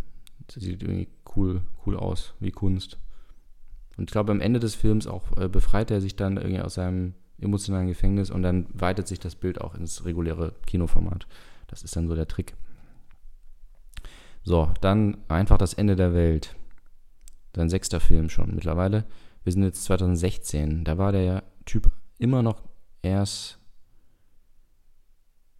[0.47, 2.97] das sieht irgendwie cool, cool aus, wie Kunst.
[3.95, 6.73] Und ich glaube, am Ende des Films auch äh, befreit er sich dann irgendwie aus
[6.73, 11.27] seinem emotionalen Gefängnis und dann weitet sich das Bild auch ins reguläre Kinoformat.
[11.67, 12.57] Das ist dann so der Trick.
[14.43, 16.57] So, dann einfach das Ende der Welt.
[17.55, 19.05] Sein sechster Film schon mittlerweile.
[19.49, 20.83] Wir sind jetzt 2016.
[20.83, 22.61] Da war der Typ immer noch
[23.01, 23.57] erst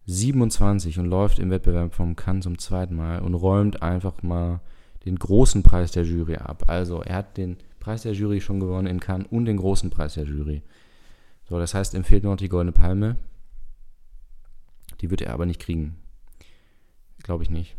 [0.06, 4.62] 27 und läuft im Wettbewerb vom Cannes zum zweiten Mal und räumt einfach mal
[5.06, 6.66] den großen Preis der Jury ab.
[6.68, 10.14] Also er hat den Preis der Jury schon gewonnen in Cannes und den großen Preis
[10.14, 10.62] der Jury.
[11.46, 13.16] So, das heißt, ihm fehlt noch die Goldene Palme.
[15.02, 15.96] Die wird er aber nicht kriegen.
[17.24, 17.76] Glaube ich nicht.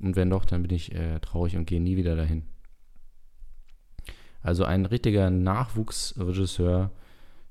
[0.00, 2.42] Und wenn doch, dann bin ich äh, traurig und gehe nie wieder dahin.
[4.42, 6.90] Also ein richtiger Nachwuchsregisseur,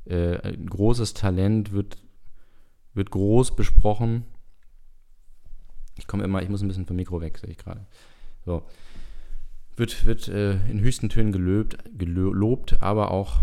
[0.06, 1.98] äh, großes Talent, wird,
[2.94, 4.24] wird groß besprochen.
[5.98, 7.86] Ich komme immer, ich muss ein bisschen vom Mikro weg, sehe ich gerade.
[8.46, 8.64] So.
[9.76, 13.42] Wird, wird äh, in höchsten Tönen gelöbt, gelobt, aber auch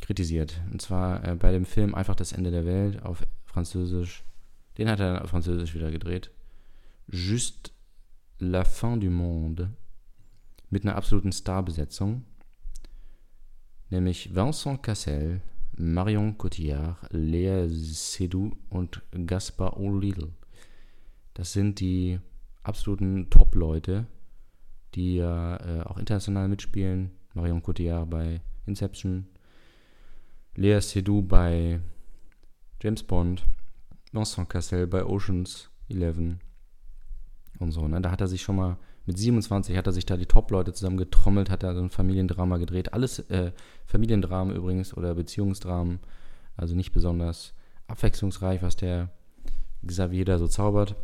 [0.00, 0.60] kritisiert.
[0.72, 4.24] Und zwar äh, bei dem Film Einfach das Ende der Welt auf Französisch.
[4.76, 6.30] Den hat er auf Französisch wieder gedreht.
[7.06, 7.70] Juste
[8.38, 9.70] la fin du monde.
[10.70, 12.24] Mit einer absoluten Starbesetzung
[13.90, 15.40] nämlich Vincent Cassel,
[15.76, 20.28] Marion Cotillard, Lea Seydoux und Gaspar O'Leal.
[21.34, 22.18] Das sind die
[22.62, 24.06] absoluten Top-Leute,
[24.94, 27.12] die ja äh, auch international mitspielen.
[27.34, 29.26] Marion Cotillard bei Inception,
[30.56, 31.80] Lea Seydoux bei
[32.82, 33.44] James Bond,
[34.12, 36.38] Vincent Cassel bei Oceans 11
[37.60, 37.86] und so.
[37.86, 38.00] Ne?
[38.00, 40.98] Da hat er sich schon mal mit 27 hat er sich da die Top-Leute zusammen
[40.98, 42.92] getrommelt, hat er so ein Familiendrama gedreht.
[42.92, 43.52] Alles äh,
[43.86, 46.00] Familiendramen übrigens oder Beziehungsdramen.
[46.58, 47.54] Also nicht besonders
[47.86, 49.08] abwechslungsreich, was der
[49.86, 50.94] Xavier da so zaubert.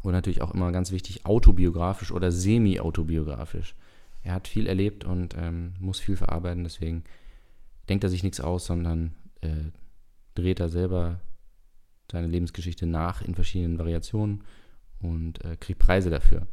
[0.00, 3.74] Und natürlich auch immer ganz wichtig, autobiografisch oder semi-autobiografisch.
[4.22, 7.04] Er hat viel erlebt und ähm, muss viel verarbeiten, deswegen
[7.90, 9.72] denkt er sich nichts aus, sondern äh,
[10.34, 11.20] dreht er selber
[12.10, 14.44] seine Lebensgeschichte nach in verschiedenen Variationen
[15.00, 16.46] und äh, kriegt Preise dafür.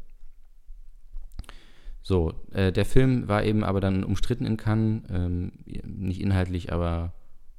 [2.09, 5.51] So, äh, der Film war eben aber dann umstritten in Cannes, ähm,
[5.83, 7.13] nicht inhaltlich, aber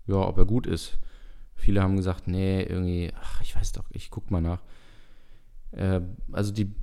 [0.09, 0.99] ja, ob er gut ist.
[1.55, 4.61] Viele haben gesagt, nee, irgendwie, ach, ich weiß doch, ich guck mal nach.
[5.71, 6.01] Äh,
[6.33, 6.75] also die,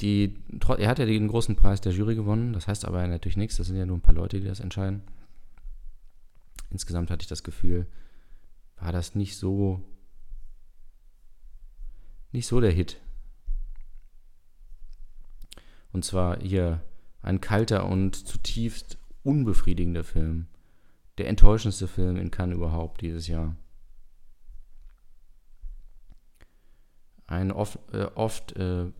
[0.00, 0.36] die,
[0.78, 3.66] er hat ja den großen Preis der Jury gewonnen, das heißt aber natürlich nichts, das
[3.66, 5.02] sind ja nur ein paar Leute, die das entscheiden.
[6.70, 7.88] Insgesamt hatte ich das Gefühl,
[8.76, 9.82] war das nicht so,
[12.30, 13.00] nicht so der Hit.
[15.90, 16.84] Und zwar hier
[17.22, 20.46] ein kalter und zutiefst unbefriedigender Film.
[21.18, 23.56] Der enttäuschendste Film in Cannes überhaupt dieses Jahr.
[27.26, 28.90] Ein oft, äh, oft äh,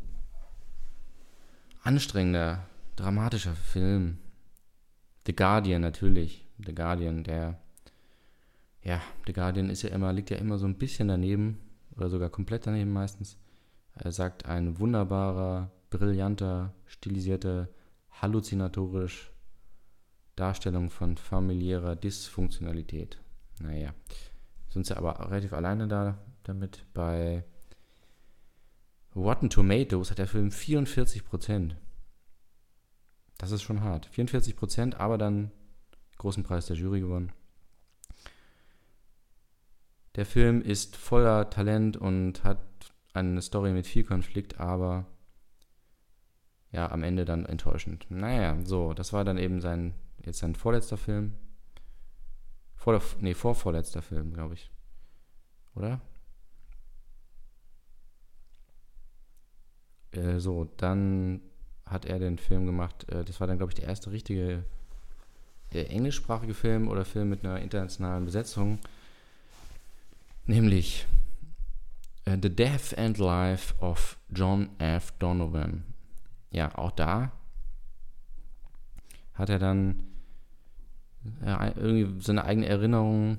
[1.83, 4.19] anstrengender, dramatischer Film.
[5.27, 6.47] The Guardian natürlich.
[6.65, 7.59] The Guardian, der
[8.83, 11.59] ja, The Guardian ist ja immer, liegt ja immer so ein bisschen daneben
[11.97, 13.37] oder sogar komplett daneben meistens.
[13.95, 17.69] Er sagt, ein wunderbarer, brillanter, stilisierter
[18.21, 19.31] halluzinatorisch
[20.37, 23.21] Darstellung von familiärer Dysfunktionalität.
[23.61, 23.95] Naja,
[24.71, 26.87] sind sie aber relativ alleine da damit.
[26.95, 27.45] Bei
[29.15, 31.75] Rotten Tomatoes hat der Film 44%
[33.39, 34.09] Das ist schon hart.
[34.09, 35.51] 44% aber dann
[36.19, 37.33] großen Preis der Jury gewonnen.
[40.17, 42.61] Der Film ist voller Talent und hat
[43.13, 45.07] eine Story mit viel Konflikt, aber
[46.73, 48.07] ja, am Ende dann enttäuschend.
[48.11, 51.35] Naja, so, das war dann eben sein, jetzt sein vorletzter Film.
[52.77, 54.71] Vor nee, vorvorletzter Film, glaube ich.
[55.75, 56.01] Oder?
[60.13, 61.41] Äh, so, dann
[61.87, 64.65] hat er den Film gemacht, äh, das war dann, glaube ich, der erste richtige
[65.73, 68.79] äh, englischsprachige Film oder Film mit einer internationalen Besetzung.
[70.47, 71.07] Nämlich
[72.25, 75.13] äh, The Death and Life of John F.
[75.19, 75.90] Donovan
[76.51, 77.33] ja, auch da
[79.35, 80.03] hat er dann
[81.43, 83.39] irgendwie seine eigene Erinnerung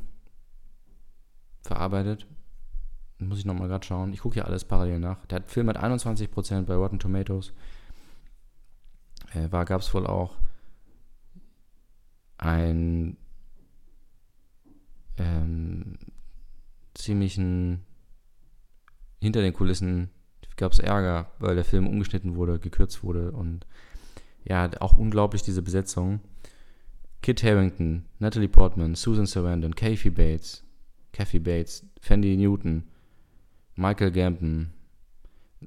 [1.61, 2.27] verarbeitet.
[3.19, 4.13] Muss ich nochmal gerade schauen.
[4.13, 5.25] Ich gucke ja alles parallel nach.
[5.27, 7.53] Der Film hat 21% bei Rotten Tomatoes.
[9.33, 10.35] Äh, gab es wohl auch
[12.37, 13.17] ein
[15.17, 15.99] ähm,
[16.95, 17.85] ziemlichen
[19.19, 20.09] hinter den Kulissen
[20.61, 23.65] gab es Ärger, weil der Film umgeschnitten wurde, gekürzt wurde und
[24.43, 26.19] ja, auch unglaublich diese Besetzung.
[27.23, 30.63] Kit Harrington, Natalie Portman, Susan Sarandon, Kathy Bates,
[31.13, 32.83] Kathy Bates, Fendi Newton,
[33.75, 34.69] Michael Gambon.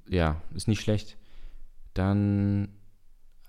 [0.09, 1.17] Ja, ist nicht schlecht.
[1.95, 2.69] Dann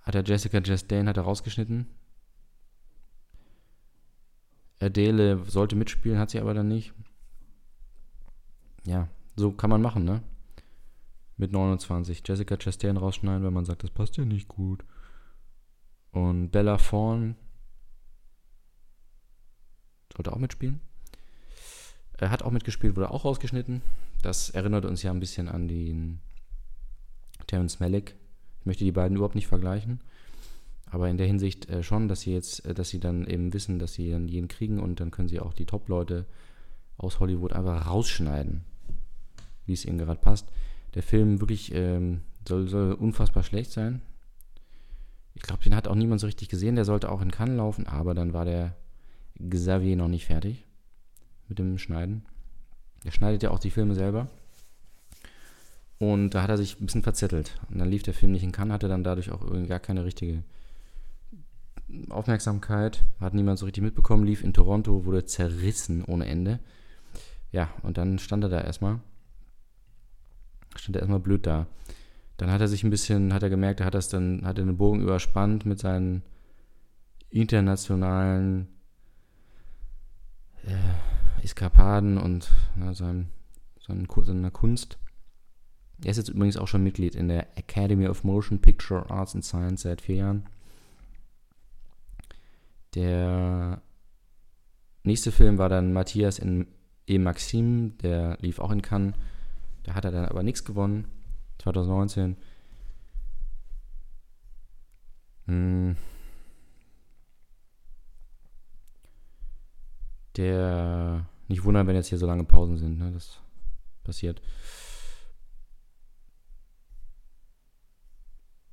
[0.01, 1.85] hat er Jessica Chastain hat er rausgeschnitten.
[4.79, 6.91] Adele sollte mitspielen, hat sie aber dann nicht.
[8.87, 10.23] Ja, so kann man machen, ne?
[11.37, 12.23] Mit 29.
[12.25, 14.85] Jessica Chastain rausschneiden, wenn man sagt, das passt ja nicht gut.
[16.11, 17.35] Und Bella Thorne
[20.15, 20.79] sollte auch mitspielen.
[22.17, 23.81] Er hat auch mitgespielt, wurde auch rausgeschnitten.
[24.21, 26.19] Das erinnert uns ja ein bisschen an den
[27.47, 28.15] Terence Malick.
[28.61, 29.99] Ich möchte die beiden überhaupt nicht vergleichen.
[30.89, 33.79] Aber in der Hinsicht äh, schon, dass sie jetzt, äh, dass sie dann eben wissen,
[33.79, 36.25] dass sie dann jeden kriegen und dann können sie auch die Top-Leute
[36.97, 38.63] aus Hollywood einfach rausschneiden,
[39.65, 40.47] wie es ihnen gerade passt.
[40.95, 44.01] Der Film wirklich ähm, soll, soll unfassbar schlecht sein.
[45.33, 46.75] Ich glaube, den hat auch niemand so richtig gesehen.
[46.75, 48.75] Der sollte auch in Cannes laufen, aber dann war der
[49.49, 50.65] Xavier noch nicht fertig
[51.47, 52.25] mit dem Schneiden.
[53.03, 54.29] Der schneidet ja auch die Filme selber.
[55.99, 57.59] Und da hat er sich ein bisschen verzettelt.
[57.69, 60.43] Und dann lief der Film nicht in Cannes, hatte dann dadurch auch gar keine richtige
[62.09, 63.03] Aufmerksamkeit.
[63.19, 64.25] Hat niemand so richtig mitbekommen.
[64.25, 66.59] Lief in Toronto, wurde zerrissen ohne Ende.
[67.51, 68.99] Ja, und dann stand er da erstmal.
[70.79, 71.67] Stand er erstmal blöd da.
[72.37, 74.65] Dann hat er sich ein bisschen, hat er gemerkt, er hat das dann, hat er
[74.65, 76.21] den Bogen überspannt mit seinen
[77.29, 78.67] internationalen
[80.65, 83.27] äh, Eskapaden und ja, seinem,
[83.79, 84.97] seinen, seiner Kunst.
[86.03, 89.45] Er ist jetzt übrigens auch schon Mitglied in der Academy of Motion Picture Arts and
[89.45, 90.45] Science seit vier Jahren.
[92.95, 93.81] Der
[95.03, 96.67] nächste Film war dann Matthias in
[97.07, 97.17] E.
[97.17, 99.13] Maxime, der lief auch in Cannes.
[99.85, 101.07] Da hat er dann aber nichts gewonnen.
[101.59, 102.35] 2019.
[105.45, 105.95] Hm.
[110.37, 111.29] Der.
[111.47, 113.11] Nicht wundern, wenn jetzt hier so lange Pausen sind, ne?
[113.11, 113.39] Das
[114.03, 114.41] passiert.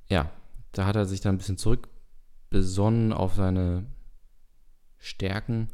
[0.09, 0.31] Ja,
[0.71, 3.85] da hat er sich dann ein bisschen zurückbesonnen auf seine
[4.97, 5.67] Stärken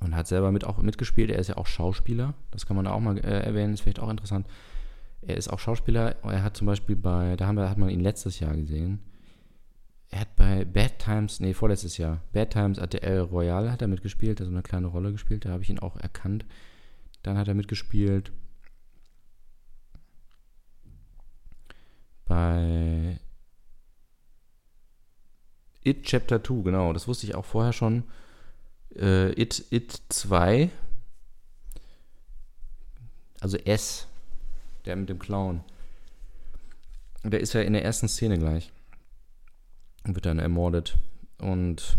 [0.00, 1.30] und hat selber mit auch mitgespielt.
[1.30, 4.10] Er ist ja auch Schauspieler, das kann man auch mal äh, erwähnen, ist vielleicht auch
[4.10, 4.46] interessant.
[5.22, 6.16] Er ist auch Schauspieler.
[6.24, 9.00] Er hat zum Beispiel bei, da haben wir, hat man ihn letztes Jahr gesehen.
[10.10, 14.40] Er hat bei Bad Times, nee, vorletztes Jahr, Bad Times RTL Royale hat er mitgespielt,
[14.40, 16.46] also eine kleine Rolle gespielt, da habe ich ihn auch erkannt.
[17.22, 18.32] Dann hat er mitgespielt
[22.24, 23.18] bei
[25.82, 28.04] It Chapter 2, genau, das wusste ich auch vorher schon.
[28.96, 30.70] Äh, It, It 2,
[33.40, 34.06] also S,
[34.84, 35.62] der mit dem Clown.
[37.24, 38.72] Der ist ja in der ersten Szene gleich.
[40.04, 40.96] Und wird dann ermordet.
[41.38, 41.98] Und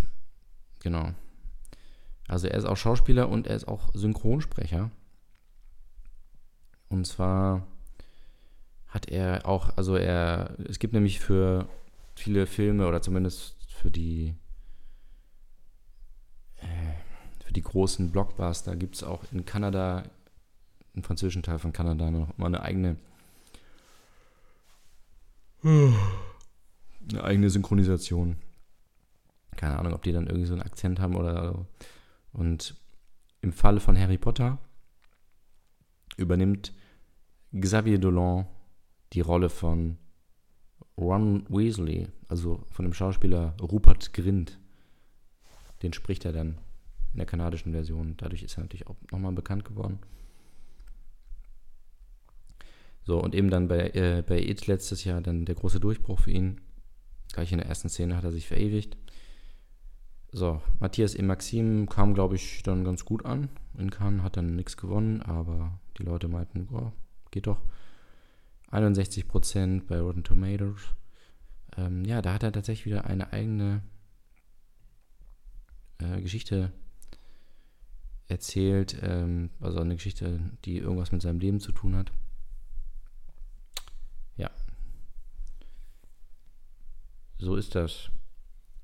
[0.80, 1.14] genau.
[2.28, 4.92] Also er ist auch Schauspieler und er ist auch Synchronsprecher.
[6.90, 7.68] Und zwar
[8.88, 11.68] hat er auch, also er, es gibt nämlich für
[12.16, 14.36] viele Filme oder zumindest für die
[16.58, 16.66] äh,
[17.50, 20.04] für die großen Blockbuster gibt es auch in Kanada,
[20.94, 22.96] im französischen Teil von Kanada, noch mal eine eigene
[25.64, 28.36] eine eigene Synchronisation.
[29.56, 31.66] Keine Ahnung, ob die dann irgendwie so einen Akzent haben oder so.
[32.34, 32.76] Und
[33.42, 34.60] im Falle von Harry Potter
[36.18, 36.72] übernimmt
[37.60, 38.46] Xavier Dolan
[39.14, 39.98] die Rolle von
[41.00, 44.60] Ron Weasley, also von dem Schauspieler Rupert Grint.
[45.82, 46.60] Den spricht er dann
[47.14, 48.16] in der kanadischen Version.
[48.18, 50.00] Dadurch ist er natürlich auch nochmal bekannt geworden.
[53.04, 56.32] So, und eben dann bei, äh, bei It letztes Jahr dann der große Durchbruch für
[56.32, 56.62] ihn.
[57.34, 58.98] Gleich in der ersten Szene hat er sich verewigt.
[60.32, 61.24] So, Matthias E.
[61.24, 63.50] Maxim kam, glaube ich, dann ganz gut an.
[63.78, 66.94] In Cannes hat dann nichts gewonnen, aber die Leute meinten, boah,
[67.32, 67.60] geht doch.
[68.72, 70.82] 61% bei Rotten Tomatoes.
[71.78, 73.82] Ähm, ja, da hat er tatsächlich wieder eine eigene
[75.98, 76.72] äh, Geschichte
[78.30, 82.12] erzählt, ähm, also eine Geschichte, die irgendwas mit seinem Leben zu tun hat.
[84.38, 84.52] Ja.
[87.40, 88.12] So ist das.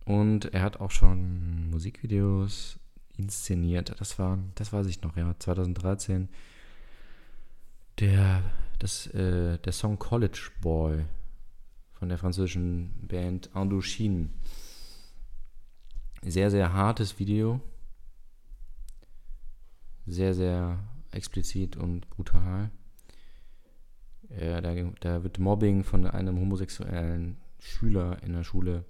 [0.04, 2.80] Und er hat auch schon Musikvideos
[3.18, 3.96] inszeniert.
[4.00, 6.28] Das war, das weiß ich noch, ja, 2013.
[8.00, 8.43] Der,
[8.80, 11.06] das, äh, der Song College Boy
[11.93, 14.30] von der französischen Band Indochine.
[16.24, 17.62] Sehr, sehr hartes Video.
[20.06, 20.80] Sehr, sehr
[21.12, 22.70] explizit und brutal.
[24.30, 28.86] Ja, da, da wird Mobbing von einem homosexuellen Schüler in der Schule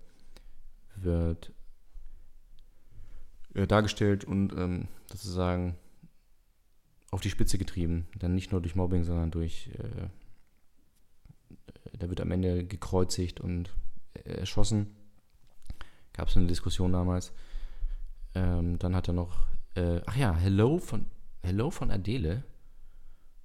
[0.95, 1.51] wird
[3.53, 5.75] äh, dargestellt und ähm, sozusagen
[7.11, 8.07] auf die Spitze getrieben.
[8.17, 10.07] Dann nicht nur durch Mobbing, sondern durch äh,
[11.97, 13.73] da wird am Ende gekreuzigt und
[14.23, 14.95] erschossen.
[16.13, 17.33] Gab es eine Diskussion damals.
[18.33, 21.05] Ähm, dann hat er noch, äh, ach ja, Hello von,
[21.43, 22.43] Hello von Adele.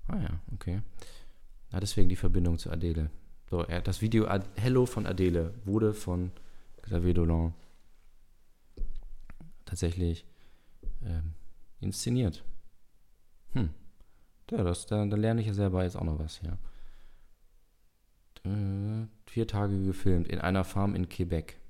[0.07, 0.83] Ah ja, okay.
[1.73, 3.11] Ja, deswegen die Verbindung zu Adele.
[3.49, 6.31] So, das Video Ad Hello von Adele wurde von
[6.83, 7.55] Xavier Dolan
[9.65, 10.25] tatsächlich
[11.05, 11.35] ähm,
[11.81, 12.45] inszeniert.
[13.53, 13.71] Hm.
[14.51, 16.59] Ja, das, da, da lerne ich ja selber jetzt auch noch was, ja.
[18.45, 21.61] Äh, vier Tage gefilmt in einer Farm in Quebec,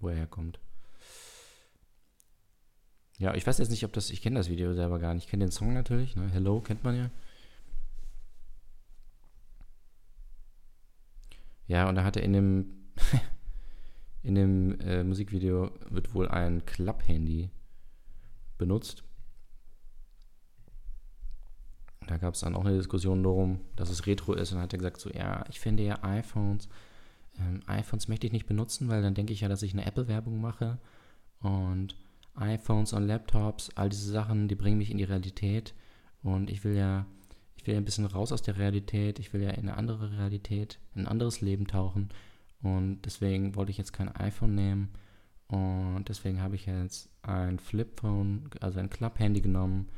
[0.00, 0.60] wo er herkommt.
[3.18, 5.24] Ja, ich weiß jetzt nicht, ob das, ich kenne das Video selber gar nicht.
[5.24, 6.28] Ich kenne den Song natürlich, ne?
[6.30, 7.10] Hello kennt man ja.
[11.66, 12.66] Ja, und da hat er in dem,
[14.22, 17.50] in dem äh, Musikvideo wird wohl ein Klapp-Handy
[18.58, 19.04] benutzt.
[22.06, 24.78] Da gab es dann auch eine Diskussion darum, dass es Retro ist und hat er
[24.78, 26.68] gesagt so, ja, ich finde ja iPhones,
[27.38, 30.38] ähm, iPhones möchte ich nicht benutzen, weil dann denke ich ja, dass ich eine Apple-Werbung
[30.40, 30.78] mache
[31.40, 31.96] und
[32.36, 35.74] iPhones und Laptops, all diese Sachen, die bringen mich in die Realität
[36.22, 37.06] und ich will ja,
[37.56, 40.18] ich will ja ein bisschen raus aus der Realität, ich will ja in eine andere
[40.18, 42.10] Realität, in ein anderes Leben tauchen
[42.62, 44.88] und deswegen wollte ich jetzt kein iPhone nehmen
[45.48, 49.88] und deswegen habe ich jetzt ein Flipphone, also ein Club-Handy genommen,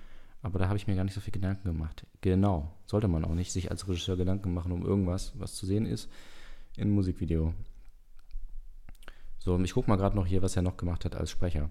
[0.43, 2.07] aber da habe ich mir gar nicht so viel Gedanken gemacht.
[2.21, 5.87] Genau, sollte man auch nicht sich als Regisseur Gedanken machen um irgendwas, was zu sehen
[5.87, 6.11] ist
[6.77, 7.55] in einem Musikvideo.
[9.39, 11.71] So, ich gucke mal gerade noch hier, was er noch gemacht hat als Sprecher.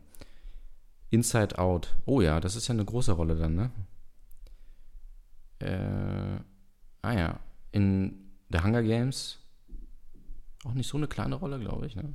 [1.16, 1.96] Inside Out.
[2.06, 3.72] Oh ja, das ist ja eine große Rolle dann, ne?
[5.60, 6.42] Äh,
[7.02, 7.40] ah ja,
[7.72, 9.40] in The Hunger Games
[10.66, 12.14] auch nicht so eine kleine Rolle, glaube ich, ne?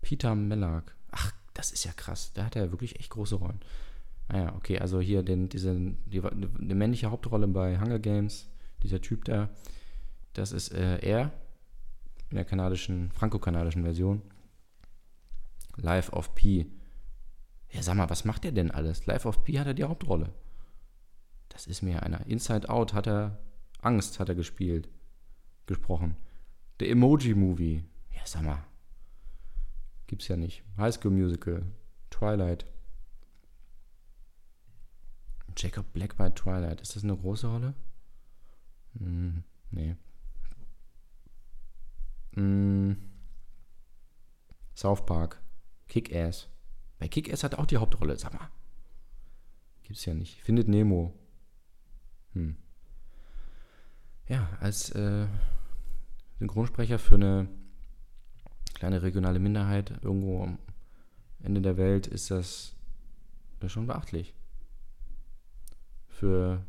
[0.00, 0.96] Peter Mellark.
[1.12, 2.32] Ach, das ist ja krass.
[2.32, 3.60] Da hat er wirklich echt große Rollen.
[4.26, 5.74] Ah ja, okay, also hier den, diese,
[6.06, 8.48] die, die männliche Hauptrolle bei Hunger Games,
[8.82, 9.48] dieser Typ da,
[10.32, 11.32] das ist äh, er
[12.30, 14.22] in der kanadischen, franco-kanadischen Version.
[15.76, 16.66] Life of P.
[17.70, 19.06] Ja, sag mal, was macht er denn alles?
[19.06, 20.32] Life of P hat er die Hauptrolle.
[21.48, 22.26] Das ist mir einer.
[22.26, 23.38] Inside Out hat er
[23.80, 24.88] Angst, hat er gespielt,
[25.66, 26.16] gesprochen.
[26.80, 27.84] The Emoji Movie.
[28.14, 28.64] Ja, sag mal.
[30.06, 30.64] Gibt's ja nicht.
[30.76, 31.62] High School Musical.
[32.10, 32.64] Twilight.
[35.56, 36.80] Jacob Black bei Twilight.
[36.80, 37.74] Ist das eine große Rolle?
[38.98, 39.96] Hm, nee.
[42.34, 42.96] Hm.
[44.74, 45.42] South Park.
[45.88, 46.48] Kick-Ass.
[46.98, 48.50] Bei Kick-Ass hat auch die Hauptrolle, sag mal.
[49.82, 50.42] Gibt's ja nicht.
[50.42, 51.14] Findet Nemo.
[52.32, 52.56] Hm.
[54.28, 55.26] Ja, als äh,
[56.38, 57.48] Synchronsprecher für eine
[58.74, 60.58] kleine regionale Minderheit irgendwo am
[61.40, 62.76] Ende der Welt ist das,
[63.60, 64.34] das schon beachtlich.
[66.08, 66.64] Für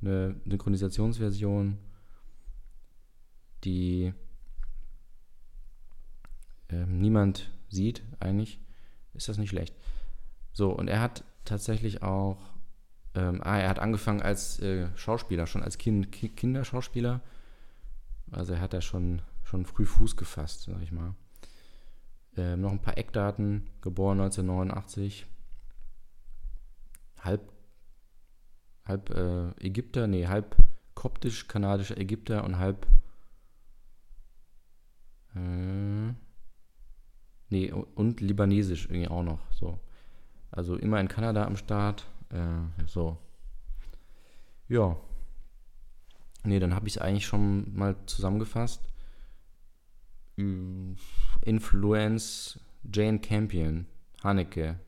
[0.00, 1.78] eine Synchronisationsversion,
[3.64, 4.12] die
[6.68, 8.60] ähm, niemand sieht, eigentlich,
[9.14, 9.74] ist das nicht schlecht.
[10.52, 12.38] So, und er hat tatsächlich auch,
[13.14, 17.20] ähm, ah, er hat angefangen als äh, Schauspieler, schon als kind, Ki Kinderschauspieler.
[18.30, 21.14] Also er hat da schon, schon früh Fuß gefasst, sag ich mal.
[22.36, 25.26] Ähm, noch ein paar Eckdaten, geboren 1989,
[27.20, 27.52] halb,
[28.84, 30.56] halb äh, Ägypter, nee, halb
[30.94, 32.86] koptisch-kanadischer Ägypter und halb
[35.34, 36.12] äh,
[37.54, 39.78] nee, und libanesisch irgendwie auch noch, so.
[40.50, 43.16] Also immer in Kanada am Start, äh, so.
[44.68, 44.96] Ja.
[46.42, 48.82] Nee, dann habe ich es eigentlich schon mal zusammengefasst.
[51.42, 52.58] Influence
[52.92, 53.86] Jane Campion,
[54.22, 54.80] Haneke.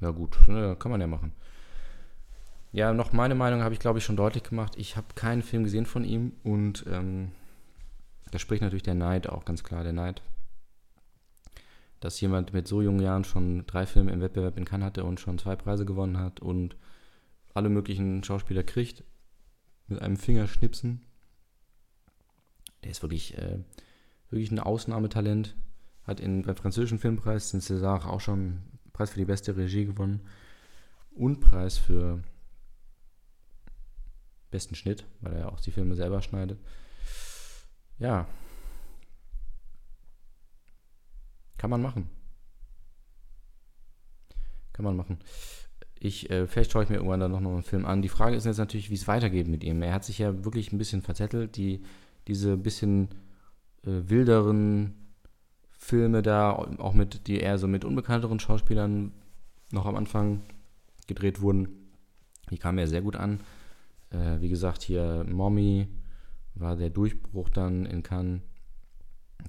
[0.00, 1.32] Ja gut, ne, kann man ja machen.
[2.72, 4.74] Ja, noch meine Meinung habe ich, glaube ich, schon deutlich gemacht.
[4.76, 7.32] Ich habe keinen Film gesehen von ihm und ähm,
[8.30, 10.22] da spricht natürlich der Neid auch ganz klar, der Neid.
[12.00, 15.20] Dass jemand mit so jungen Jahren schon drei Filme im Wettbewerb in Cannes hatte und
[15.20, 16.76] schon zwei Preise gewonnen hat und
[17.54, 19.02] alle möglichen Schauspieler kriegt,
[19.88, 21.06] mit einem Fingerschnipsen
[22.86, 23.58] der ist wirklich, äh,
[24.30, 25.56] wirklich ein Ausnahmetalent.
[26.04, 28.62] Hat in, beim französischen Filmpreis den César auch schon
[28.92, 30.20] Preis für die beste Regie gewonnen
[31.10, 32.22] und Preis für
[34.52, 36.60] besten Schnitt, weil er ja auch die Filme selber schneidet.
[37.98, 38.26] Ja.
[41.58, 42.08] Kann man machen.
[44.72, 45.18] Kann man machen.
[45.98, 48.02] Ich, äh, vielleicht schaue ich mir irgendwann dann noch einen Film an.
[48.02, 49.82] Die Frage ist jetzt natürlich, wie es weitergeht mit ihm.
[49.82, 51.56] Er hat sich ja wirklich ein bisschen verzettelt.
[51.56, 51.82] Die
[52.26, 53.08] diese bisschen
[53.84, 54.94] äh, wilderen
[55.70, 59.12] Filme da, auch mit, die eher so mit unbekannteren Schauspielern
[59.70, 60.42] noch am Anfang
[61.06, 61.68] gedreht wurden,
[62.50, 63.40] die kamen ja sehr gut an.
[64.10, 65.88] Äh, wie gesagt, hier Mommy
[66.56, 68.42] war der Durchbruch dann in Cannes.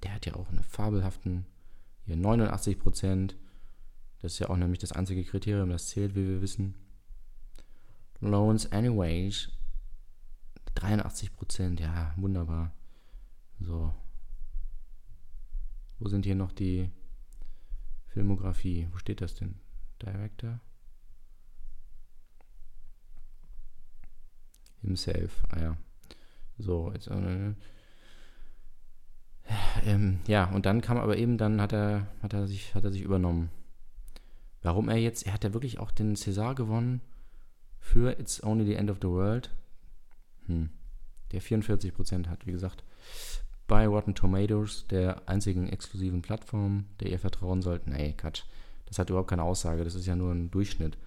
[0.03, 1.45] Der hat ja auch eine fabelhaften,
[2.05, 3.37] hier 89 Prozent.
[4.21, 6.75] Das ist ja auch nämlich das einzige Kriterium, das zählt, wie wir wissen.
[8.19, 9.49] Loans anyways.
[10.75, 12.71] 83 Prozent, ja, wunderbar.
[13.59, 13.93] So.
[15.99, 16.91] Wo sind hier noch die
[18.07, 18.87] Filmografie?
[18.91, 19.55] Wo steht das denn?
[20.01, 20.59] Director?
[24.81, 25.77] Himself, ah ja.
[26.57, 27.07] So, jetzt.
[27.07, 27.53] Äh,
[29.85, 32.91] ähm, ja, und dann kam aber eben, dann hat er, hat er sich, hat er
[32.91, 33.49] sich übernommen.
[34.61, 37.01] Warum er jetzt, er hat ja wirklich auch den César gewonnen
[37.79, 39.49] für It's Only the End of the World.
[40.47, 40.69] Hm.
[41.31, 42.83] Der 44% hat, wie gesagt,
[43.67, 47.87] bei Rotten Tomatoes, der einzigen exklusiven Plattform, der ihr vertrauen sollt.
[47.87, 48.43] Nee, Quatsch.
[48.85, 49.83] Das hat überhaupt keine Aussage.
[49.83, 50.97] Das ist ja nur ein Durchschnitt.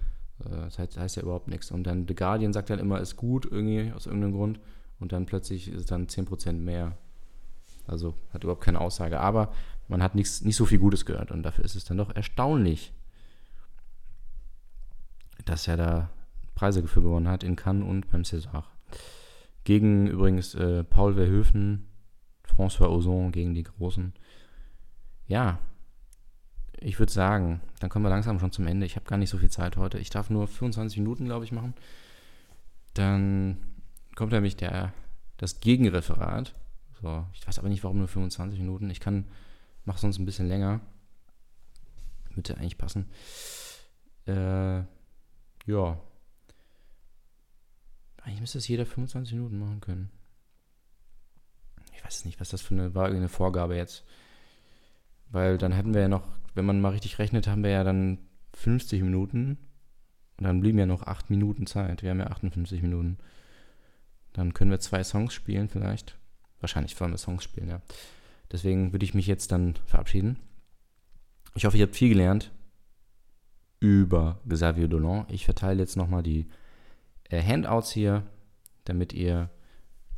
[0.45, 1.71] Äh, das heißt, heißt ja überhaupt nichts.
[1.71, 4.61] Und dann The Guardian sagt dann immer, ist gut, irgendwie, aus irgendeinem Grund.
[5.01, 6.97] Und dann plötzlich ist es dann 10% mehr.
[7.87, 9.19] Also hat überhaupt keine Aussage.
[9.19, 9.53] Aber
[9.89, 11.33] man hat nichts, nicht so viel Gutes gehört.
[11.33, 12.93] Und dafür ist es dann doch erstaunlich,
[15.45, 16.11] dass er da
[16.55, 18.65] Preise dafür gewonnen hat in Cannes und beim César.
[19.65, 21.87] Gegen übrigens äh, Paul Verhoeven,
[22.47, 24.13] François Ozon gegen die Großen.
[25.27, 25.59] Ja,
[26.79, 28.87] ich würde sagen, dann kommen wir langsam schon zum Ende.
[28.87, 29.99] Ich habe gar nicht so viel Zeit heute.
[29.99, 31.75] Ich darf nur 25 Minuten, glaube ich, machen.
[32.95, 33.59] Dann
[34.21, 34.93] kommt nämlich der,
[35.39, 36.55] das Gegenreferat.
[37.01, 38.91] So, ich weiß aber nicht, warum nur 25 Minuten.
[38.91, 39.25] Ich kann,
[39.87, 40.83] mache sonst ein bisschen länger.
[42.37, 43.09] Müsste eigentlich passen.
[44.27, 44.81] Äh,
[45.65, 45.99] ja.
[48.21, 50.11] Eigentlich müsste es jeder 25 Minuten machen können.
[51.95, 54.05] Ich weiß nicht, was das für eine eine Vorgabe jetzt.
[55.31, 58.19] Weil dann hätten wir ja noch, wenn man mal richtig rechnet, haben wir ja dann
[58.53, 59.57] 50 Minuten.
[60.37, 62.03] Und dann blieben ja noch 8 Minuten Zeit.
[62.03, 63.17] Wir haben ja 58 Minuten.
[64.33, 66.17] Dann können wir zwei Songs spielen vielleicht.
[66.61, 67.81] Wahrscheinlich wollen wir Songs spielen, ja.
[68.53, 70.39] Deswegen würde ich mich jetzt dann verabschieden.
[71.55, 72.51] Ich hoffe, ihr habt viel gelernt
[73.81, 75.27] über Xavier Dolan.
[75.29, 76.49] Ich verteile jetzt nochmal die
[77.31, 78.25] äh, Handouts hier,
[78.85, 79.51] damit ihr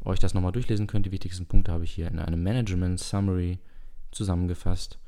[0.04, 1.06] euch das nochmal durchlesen könnt.
[1.06, 3.58] Die wichtigsten Punkte habe ich hier in einem Management Summary
[4.10, 4.98] zusammengefasst.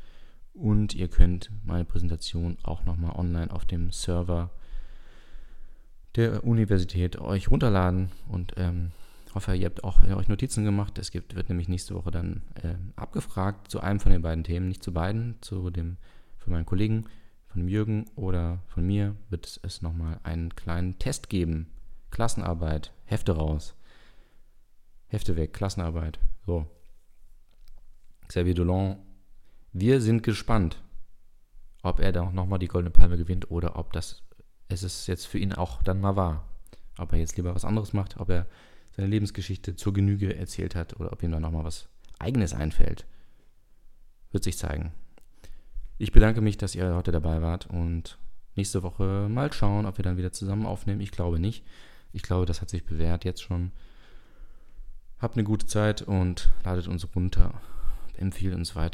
[0.53, 4.51] Und ihr könnt meine Präsentation auch nochmal online auf dem Server
[6.17, 8.93] der Universität euch runterladen und ähm,
[9.35, 10.99] hoffe, ihr habt auch euch Notizen gemacht.
[10.99, 14.69] Es gibt, wird nämlich nächste Woche dann äh, abgefragt zu einem von den beiden Themen,
[14.69, 15.97] nicht zu beiden, zu dem
[16.39, 17.07] von meinen Kollegen,
[17.49, 21.69] von Jürgen oder von mir wird es nochmal einen kleinen Test geben.
[22.11, 23.75] Klassenarbeit, Hefte raus.
[25.07, 26.19] Hefte weg, Klassenarbeit.
[26.47, 26.67] So.
[28.27, 28.99] Xavier Dolan,
[29.73, 30.83] wir sind gespannt,
[31.83, 34.24] ob er da nochmal die Goldene Palme gewinnt oder ob das
[34.69, 36.45] es ist jetzt für ihn auch dann mal wahr.
[36.99, 38.47] Ob er jetzt lieber was anderes macht, ob er
[38.97, 41.89] seine Lebensgeschichte zur Genüge erzählt hat oder ob ihm da nochmal was
[42.19, 43.07] Eigenes einfällt.
[44.31, 44.93] Wird sich zeigen.
[45.99, 48.19] Ich bedanke mich, dass ihr heute dabei wart und
[48.57, 51.01] nächste Woche mal schauen, ob wir dann wieder zusammen aufnehmen.
[51.01, 51.65] Ich glaube nicht.
[52.13, 53.73] Ich glaube, das hat sich bewährt jetzt schon.
[55.19, 57.61] Habt eine gute Zeit und ladet uns runter.
[58.17, 58.93] Empfiehlt uns weiter.